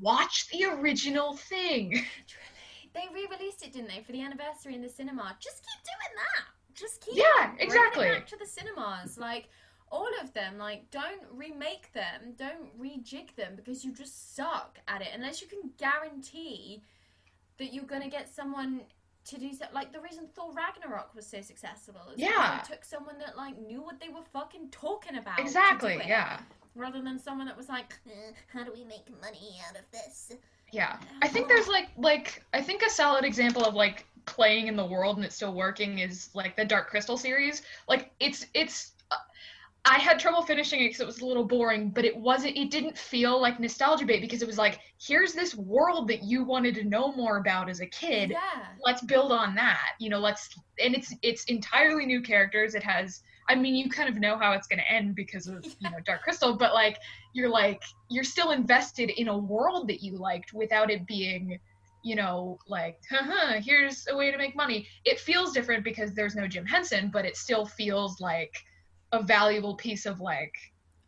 [0.00, 2.04] watch the original thing
[2.94, 5.34] They re-released it, didn't they, for the anniversary in the cinema?
[5.40, 6.44] Just keep doing that.
[6.82, 8.08] Just keep Yeah, it exactly.
[8.08, 9.16] back to the cinemas.
[9.16, 9.48] Like
[9.90, 10.58] all of them.
[10.58, 12.34] Like don't remake them.
[12.36, 15.08] Don't rejig them because you just suck at it.
[15.14, 16.82] Unless you can guarantee
[17.58, 18.80] that you're gonna get someone
[19.26, 19.66] to do so.
[19.72, 22.60] Like the reason Thor Ragnarok was so successful is Yeah.
[22.66, 25.38] they took someone that like knew what they were fucking talking about.
[25.38, 26.40] exactly it, yeah
[26.74, 30.32] Rather than someone that was like, "Eh, how do we make money out of this?
[30.72, 30.98] Yeah.
[31.20, 34.84] I think there's like like I think a solid example of like playing in the
[34.84, 37.62] world and it's still working is like the Dark Crystal series.
[37.88, 39.16] Like it's it's uh,
[39.84, 42.70] I had trouble finishing it because it was a little boring, but it wasn't it
[42.70, 46.74] didn't feel like nostalgia bait because it was like here's this world that you wanted
[46.76, 48.30] to know more about as a kid.
[48.30, 48.66] Yeah.
[48.84, 49.90] Let's build on that.
[49.98, 50.48] You know, let's
[50.82, 52.74] and it's it's entirely new characters.
[52.74, 55.64] It has I mean, you kind of know how it's going to end because of,
[55.64, 56.98] you know, Dark Crystal, but like
[57.32, 61.58] you're like you're still invested in a world that you liked without it being
[62.02, 66.34] you know like haha here's a way to make money it feels different because there's
[66.34, 68.54] no jim henson but it still feels like
[69.12, 70.52] a valuable piece of like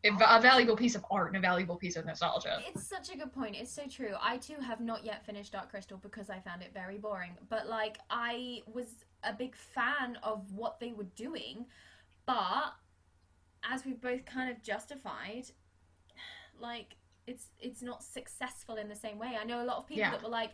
[0.05, 3.17] a, a valuable piece of art and a valuable piece of nostalgia It's such a
[3.17, 3.57] good point.
[3.57, 4.13] It's so true.
[4.21, 7.33] I too have not yet finished Dark Crystal because I found it very boring.
[7.49, 8.89] But like I was
[9.23, 11.65] a big fan of what they were doing,
[12.27, 12.75] but
[13.69, 15.45] as we've both kind of justified,
[16.61, 19.39] like it's it's not successful in the same way.
[19.41, 20.11] I know a lot of people Yeah.
[20.11, 20.51] that were like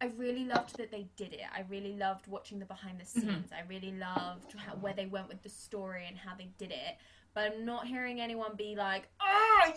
[0.00, 1.40] I really loved that they did it.
[1.54, 3.20] I really loved watching the behind the mm-hmm.
[3.20, 3.50] scenes.
[3.52, 6.96] I really loved how, where they went with the story and how they did it.
[7.32, 9.72] But I'm not hearing anyone be like, "Oh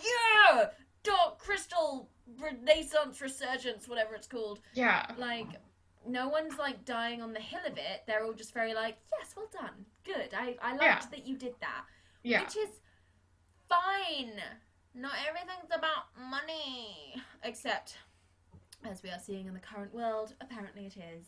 [0.50, 0.66] yeah,
[1.02, 2.08] Dark Crystal
[2.40, 5.48] Renaissance Resurgence, whatever it's called." yeah Like,
[6.06, 8.02] no one's like dying on the hill of it.
[8.06, 10.34] They're all just very like, "Yes, well done, good.
[10.36, 11.00] I I liked Yeah.
[11.10, 11.84] that you did that."
[12.22, 12.80] yeah Which is
[13.68, 14.40] fine.
[14.94, 17.96] Not everything's about money, except
[18.84, 21.26] as we are seeing in the current world, apparently it is.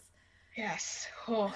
[0.56, 1.54] yes oh.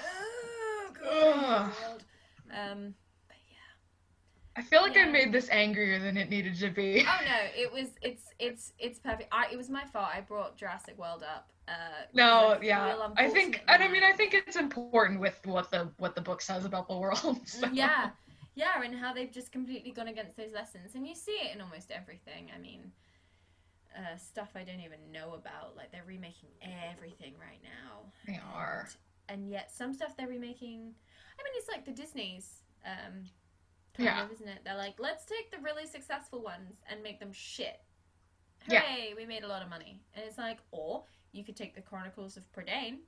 [1.06, 2.04] Oh, world.
[2.50, 2.94] Um,
[3.28, 4.56] but yeah.
[4.56, 7.72] i feel like i made this angrier than it needed to be Oh no, it
[7.72, 9.28] was it's it's it's perfect.
[9.32, 10.08] I it was my fault.
[10.14, 11.50] I brought Jurassic World up.
[11.66, 15.88] Uh, no yeah i think and i mean i think it's important with what the
[15.96, 17.66] what the book says about the world so.
[17.72, 18.10] yeah,
[18.54, 21.60] yeah, and how they've just completely gone against those lessons, and you see it in
[21.60, 22.50] almost everything.
[22.54, 22.92] I mean,
[23.96, 25.76] uh, stuff I don't even know about.
[25.76, 26.48] Like they're remaking
[26.92, 28.12] everything right now.
[28.26, 28.88] they are
[29.28, 30.80] and, and yet some stuff they're remaking.
[31.38, 32.62] I mean, it's like the Disney's.
[32.84, 33.24] Um,
[33.96, 34.24] kind Yeah.
[34.24, 34.58] of, isn't it?
[34.64, 37.80] They're like, let's take the really successful ones and make them shit.
[38.68, 38.82] Yeah.
[39.16, 40.00] We made a lot of money.
[40.14, 42.98] And it's like, or you could take the Chronicles of Prydain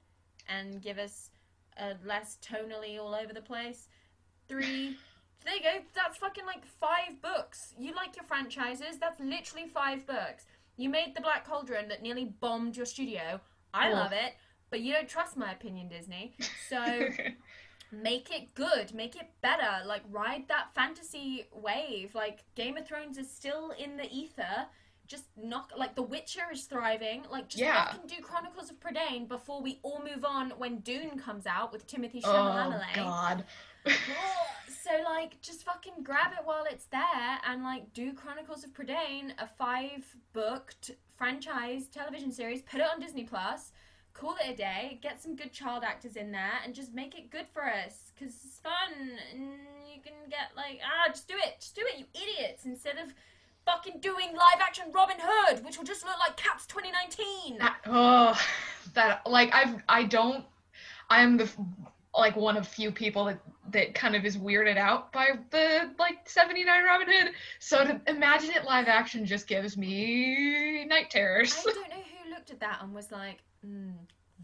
[0.49, 1.30] and give us
[1.78, 3.89] a less tonally all over the place.
[4.49, 4.97] Three.
[5.45, 5.84] There you go.
[5.95, 7.72] That's fucking like five books.
[7.78, 8.99] You like your franchises?
[8.99, 10.45] That's literally five books.
[10.77, 13.41] You made the Black Cauldron that nearly bombed your studio.
[13.72, 13.95] I Oh.
[13.95, 14.35] love it,
[14.70, 16.37] but you don't trust my opinion, Disney.
[16.68, 16.83] So
[17.93, 19.85] make it good, make it better.
[19.87, 22.14] Like ride that fantasy wave.
[22.14, 24.66] Like Game of Thrones is still in the ether.
[25.07, 27.22] Just knock like The Witcher is thriving.
[27.31, 27.93] Like just Yeah.
[27.93, 31.87] fucking do Chronicles of Prydain before we all move on when Dune comes out with
[31.87, 32.83] Timothée oh, Chalamet.
[32.93, 33.45] oh god
[33.87, 39.32] so like just fucking grab it while it's there and like do Chronicles of Prydain,
[39.39, 43.72] a five booked franchise television series, put it on Disney Plus,
[44.12, 47.30] call it a day, get some good child actors in there and just make it
[47.30, 49.43] good for us cuz it's fun and
[49.93, 53.12] you can get like ah just do it, just do it you idiots instead of
[53.64, 57.59] fucking doing live action Robin Hood which will just look like Cats 2019.
[57.59, 58.41] That- oh,
[58.95, 60.45] that like I've I don't
[61.11, 61.49] I'm the
[62.17, 63.39] like one of few people that
[63.73, 67.33] that kind of is weirded out by the like 79 Robin Hood.
[67.59, 71.57] So to imagine it live action just gives me night terrors.
[71.67, 73.93] I don't know who looked at that and was like, mm,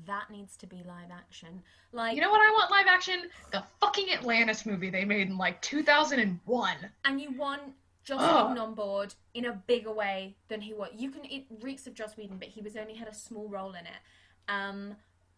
[0.06, 1.62] that needs to be live action.
[1.92, 3.30] Like You know what I want live action?
[3.52, 6.76] The fucking Atlantis movie they made in like 2001.
[7.04, 7.62] and you want
[8.04, 8.48] Joss Ugh.
[8.48, 10.90] Whedon on board in a bigger way than he was.
[10.96, 13.70] You can it reeks of Joss Whedon, but he was only had a small role
[13.70, 14.00] in it.
[14.48, 14.96] Um,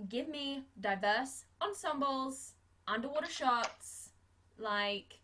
[0.09, 2.55] give me diverse ensembles,
[2.88, 4.11] underwater shots,
[4.59, 5.18] like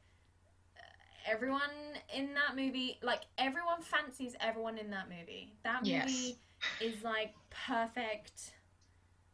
[0.76, 1.70] uh, everyone
[2.14, 5.52] in that movie, like everyone fancies everyone in that movie.
[5.64, 6.32] That movie Yes.
[6.80, 8.52] is like perfect.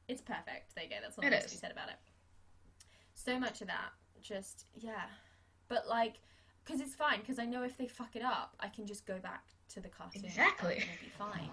[0.09, 0.75] It's perfect.
[0.75, 0.97] There you go.
[1.03, 1.97] That's all that to be said about it.
[3.15, 3.91] So much of that,
[4.23, 5.07] just yeah.
[5.69, 6.15] But like,
[6.65, 7.21] because it's fine.
[7.21, 9.89] Because I know if they fuck it up, I can just go back to the
[9.89, 10.25] cartoon.
[10.25, 10.75] Exactly.
[10.75, 11.51] And it'll be fine.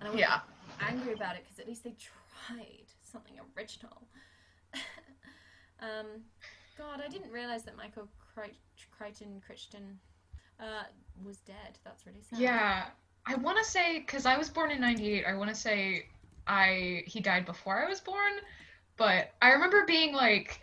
[0.00, 0.40] And I won't Yeah.
[0.80, 2.83] angry about it because at least they tried
[3.14, 4.02] something original.
[5.80, 6.06] um,
[6.76, 8.08] God, I didn't realize that Michael
[8.98, 9.98] Crichton, Crichton,
[10.60, 10.84] uh,
[11.24, 11.78] was dead.
[11.84, 12.40] That's really sad.
[12.40, 12.86] Yeah,
[13.26, 15.24] I want to say because I was born in '98.
[15.24, 16.06] I want to say
[16.46, 18.32] I he died before I was born,
[18.96, 20.60] but I remember being like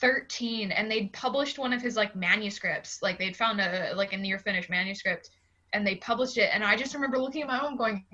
[0.00, 3.00] 13 and they'd published one of his like manuscripts.
[3.00, 5.30] Like they'd found a like a near finished manuscript,
[5.72, 6.50] and they published it.
[6.52, 8.04] And I just remember looking at my mom going.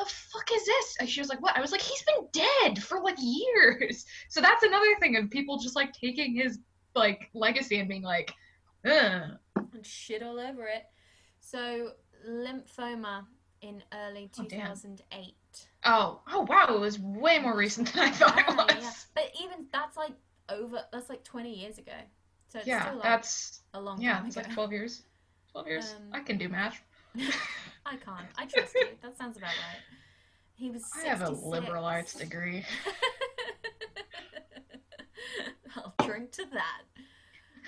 [0.00, 0.96] The fuck is this?
[0.98, 4.40] And she was like, "What?" I was like, "He's been dead for like years." So
[4.40, 6.58] that's another thing of people just like taking his
[6.94, 8.32] like legacy and being like,
[8.84, 9.36] Ugh.
[9.56, 10.84] and shit all over it.
[11.40, 11.92] So
[12.28, 13.26] lymphoma
[13.60, 15.34] in early Oh, 2008.
[15.84, 18.92] "Oh, oh wow, it was way more recent than I thought it was." yeah.
[19.14, 20.12] But even that's like
[20.48, 20.82] over.
[20.92, 21.92] That's like 20 years ago.
[22.48, 24.46] So it's Yeah, still like that's a long yeah, time it's ago.
[24.46, 25.02] like twelve years.
[25.52, 25.94] Twelve years.
[25.96, 26.80] Um, I can do math.
[27.86, 28.26] I can't.
[28.36, 28.88] I trust you.
[29.02, 29.80] That sounds about right.
[30.54, 30.84] He was.
[31.02, 32.64] I have a liberal arts degree.
[35.76, 36.82] I'll drink to that.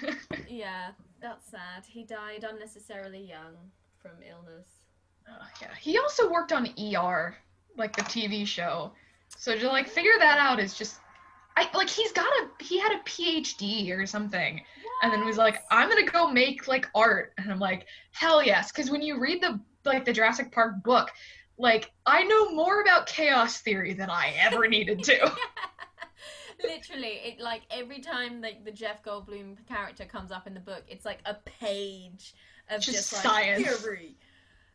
[0.49, 0.91] Yeah,
[1.21, 1.85] that's sad.
[1.87, 3.55] He died unnecessarily young
[4.03, 4.67] from illness.
[5.27, 7.35] Uh, yeah, he also worked on ER,
[7.79, 8.93] like the TV show.
[9.39, 10.99] So to like figure that out is just,
[11.57, 14.61] I like he's got a he had a PhD or something,
[15.03, 18.73] and then was like, I'm gonna go make like art, and I'm like, hell yes,
[18.73, 21.11] because when you read the like the Jurassic Park book,
[21.59, 25.33] like I know more about chaos theory than I ever needed to.
[26.63, 30.85] Literally, it like every time like the Jeff Goldblum character comes up in the book,
[30.89, 32.35] it's like a page
[32.71, 33.81] of Just just, like science.
[33.83, 34.17] theory.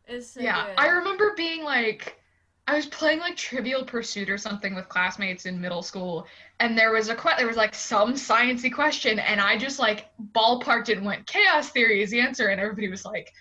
[0.07, 0.75] It's so yeah, good.
[0.77, 2.21] I remember being like,
[2.69, 6.27] I was playing like Trivial Pursuit or something with classmates in middle school,
[6.59, 10.07] and there was a que- there was like some sciencey question, and I just like
[10.33, 13.31] ballparked it and went chaos theory is the answer, and everybody was like,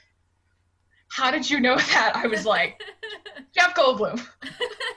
[1.09, 2.81] "How did you know that?" I was like,
[3.53, 4.24] Jeff Goldblum.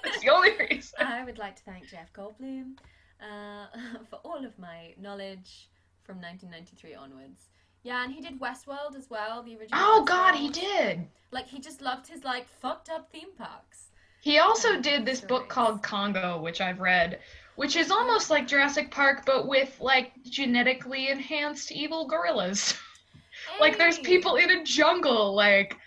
[0.04, 1.00] That's the only reason.
[1.00, 2.78] I would like to thank Jeff Goldblum
[3.22, 3.66] uh,
[4.12, 5.70] for all of my knowledge
[6.04, 7.50] from 1993 onwards.
[7.82, 9.80] Yeah, and he did Westworld as well, the original.
[9.82, 11.08] Oh God, he did.
[11.32, 13.89] Like he just loved his like fucked up theme parks.
[14.22, 17.20] He also did this book called Congo, which I've read,
[17.56, 22.78] which is almost like Jurassic Park, but with like genetically enhanced evil gorillas.
[23.60, 25.78] like there's people in a jungle like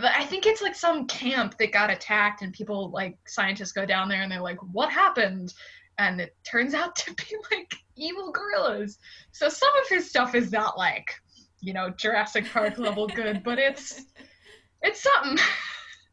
[0.00, 4.08] i think it's like some camp that got attacked and people like scientists go down
[4.08, 5.52] there and they're like what happened
[5.98, 8.98] and it turns out to be like evil gorillas
[9.32, 11.12] so some of his stuff is not like
[11.60, 14.04] you know jurassic park level good but it's
[14.82, 15.44] it's something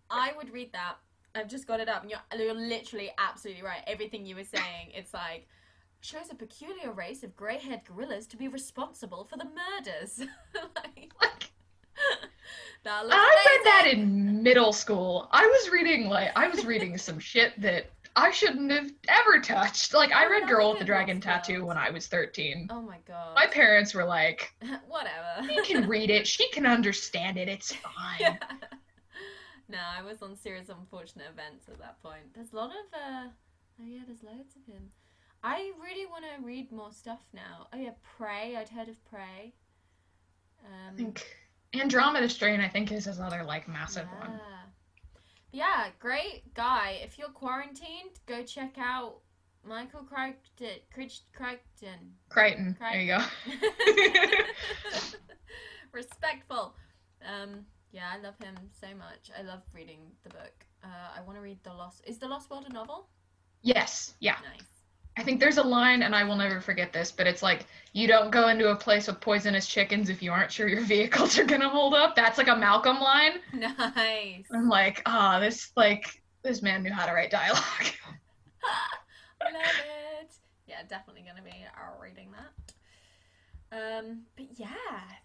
[0.09, 0.95] I would read that.
[1.35, 3.81] I've just got it up, and you're, you're literally absolutely right.
[3.87, 5.47] Everything you were saying, it's like
[6.01, 10.19] shows a peculiar race of grey-haired gorillas to be responsible for the murders.
[10.75, 11.49] like, like
[13.11, 17.59] i read that in middle school i was reading like i was reading some shit
[17.59, 21.65] that i shouldn't have ever touched like i Oh, read girl with the dragon tattoo
[21.65, 23.33] when i was 13 Oh my god.
[23.33, 24.53] my parents were like
[24.87, 25.47] Whatever.
[25.47, 26.27] She can read it.
[26.27, 27.47] She can understand it.
[27.49, 28.37] It's fine.
[29.69, 32.33] No, I was on series of unfortunate events at that point.
[32.33, 33.27] There's a lot of uh
[33.81, 34.89] oh yeah, there's loads of him.
[35.43, 37.67] I really want to read more stuff now.
[37.73, 38.55] Oh yeah, Prey.
[38.55, 39.53] I'd heard of Prey.
[40.63, 41.25] I Um, think
[41.73, 44.27] Andromeda Strain, I think, is his other like massive yeah.
[44.27, 44.39] one.
[45.51, 46.99] Yeah, great guy.
[47.03, 49.19] If you're quarantined, go check out
[49.63, 50.79] Michael Crichton.
[50.95, 52.13] Crich- Crichton.
[52.29, 52.75] Crichton.
[52.79, 53.23] There you go.
[55.91, 56.75] Respectful.
[57.25, 57.65] Um,
[57.95, 59.31] yeah, I love him so much.
[59.39, 60.65] I love reading the book.
[60.83, 62.01] Uh, I want to read the Lost.
[62.05, 63.07] Is the Lost World a novel?
[63.61, 64.13] yes.
[64.19, 64.35] Yeah.
[64.43, 64.67] Nice.
[65.17, 68.05] I think there's a line, and I will never forget this, but it's like, you
[68.05, 71.45] don't go into a place with poisonous chickens if you aren't sure your vehicles are
[71.45, 72.17] gonna hold up.
[72.17, 73.39] That's like a Malcolm line.
[73.53, 74.45] Nice.
[74.53, 77.63] I'm like, ah, this like this man knew how to write dialogue.
[79.41, 79.63] love
[80.21, 80.33] it.
[80.67, 82.73] Yeah, definitely gonna be uh, reading that.
[83.71, 84.67] Um, but yeah,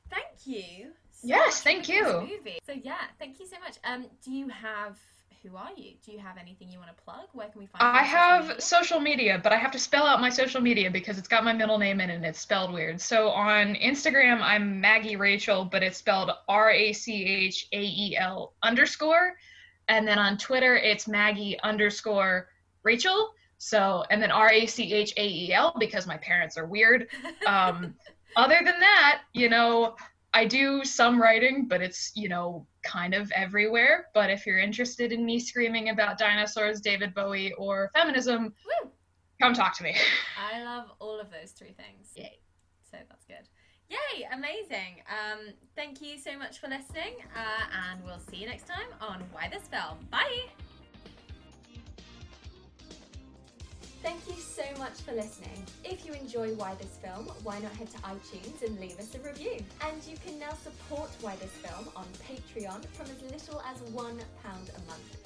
[0.09, 0.93] thank you.
[1.23, 2.05] Yes, thank you.
[2.05, 2.59] Movie.
[2.65, 3.77] So yeah, thank you so much.
[3.85, 4.99] Um, do you have?
[5.43, 5.93] Who are you?
[6.05, 7.27] Do you have anything you want to plug?
[7.33, 7.83] Where can we find?
[7.83, 8.61] I on social have media?
[8.61, 11.53] social media, but I have to spell out my social media because it's got my
[11.55, 13.01] middle name in it and it's spelled weird.
[13.01, 18.17] So on Instagram, I'm Maggie Rachel, but it's spelled R A C H A E
[18.19, 19.37] L underscore.
[19.89, 22.49] And then on Twitter, it's Maggie underscore
[22.83, 23.33] Rachel.
[23.57, 27.09] So, and then R A C H A E L because my parents are weird.
[27.47, 27.95] Um,
[28.37, 29.97] other than that, you know,
[30.33, 34.07] I do some writing, but it's, you know, kind of everywhere.
[34.15, 38.55] But if you're interested in me screaming about dinosaurs, David Bowie, or feminism,
[38.85, 38.91] Woo!
[39.43, 39.97] come talk to me.
[40.53, 42.13] I love all of those three things.
[42.15, 42.39] Yay.
[42.91, 43.49] So that's good.
[43.89, 45.03] Yay, amazing.
[45.09, 49.25] Um, thank you so much for listening, uh, and we'll see you next time on
[49.33, 50.07] Why This Film.
[50.11, 50.70] Bye!
[54.03, 55.63] Thank you so much for listening.
[55.85, 59.19] If you enjoy Why This Film, why not head to iTunes and leave us a
[59.19, 59.63] review?
[59.87, 63.95] And you can now support Why This Film on Patreon from as little as £1
[63.95, 65.17] a month.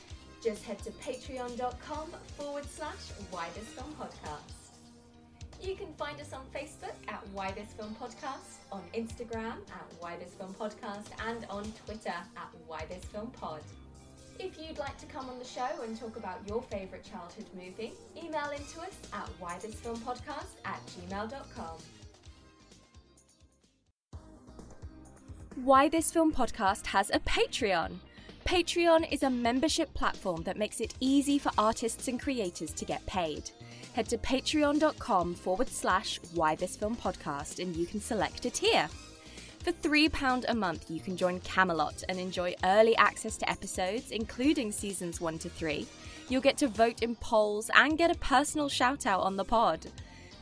[0.43, 4.65] Just head to patreon.com forward slash Why This Film Podcast.
[5.63, 10.17] You can find us on Facebook at Why This Film Podcast, on Instagram at Why
[10.17, 13.61] This Film Podcast, and on Twitter at Why This Film Pod.
[14.39, 17.93] If you'd like to come on the show and talk about your favourite childhood movie,
[18.17, 21.79] email into us at whythisfilmpodcast at gmail.com.
[25.63, 27.99] Why This Film Podcast has a Patreon.
[28.45, 33.07] Patreon is a membership platform that makes it easy for artists and creators to get
[33.07, 33.51] paid.
[33.95, 38.89] Head to patreon.com forward slash why this film podcast and you can select a tier.
[39.65, 44.71] For £3 a month, you can join Camelot and enjoy early access to episodes, including
[44.71, 45.87] seasons 1 to 3.
[46.29, 49.87] You'll get to vote in polls and get a personal shout out on the pod.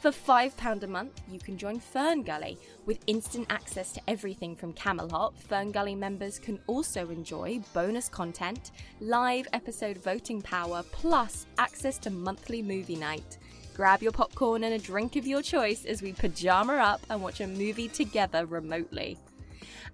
[0.00, 2.58] For £5 a month, you can join Fern Gully.
[2.84, 8.72] With instant access to everything from Camelot, Fern Gully members can also enjoy bonus content,
[8.98, 13.38] live episode voting power, plus access to monthly movie night.
[13.74, 17.40] Grab your popcorn and a drink of your choice as we pajama up and watch
[17.40, 19.16] a movie together remotely.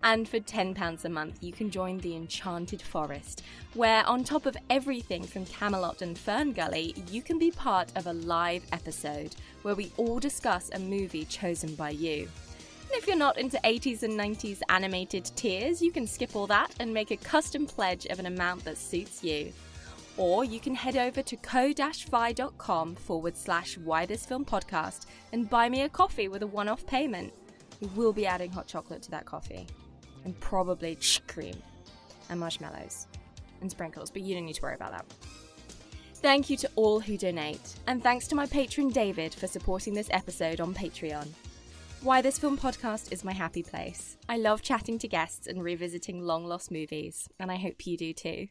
[0.03, 3.43] And for £10 a month, you can join the Enchanted Forest,
[3.75, 8.07] where, on top of everything from Camelot and Fern Gully, you can be part of
[8.07, 12.29] a live episode where we all discuss a movie chosen by you.
[12.91, 16.75] And if you're not into 80s and 90s animated tiers, you can skip all that
[16.81, 19.53] and make a custom pledge of an amount that suits you.
[20.19, 25.69] Or you can head over to ko-fi.com forward slash why this film podcast and buy
[25.69, 27.33] me a coffee with a one off payment.
[27.81, 29.67] We will be adding hot chocolate to that coffee.
[30.25, 30.99] And probably
[31.29, 31.55] cream
[32.29, 33.07] and marshmallows
[33.61, 35.07] and sprinkles, but you don't need to worry about that.
[36.15, 40.09] Thank you to all who donate, and thanks to my patron David for supporting this
[40.11, 41.29] episode on Patreon.
[42.03, 44.17] Why This Film Podcast is my happy place.
[44.29, 48.13] I love chatting to guests and revisiting long lost movies, and I hope you do
[48.13, 48.49] too.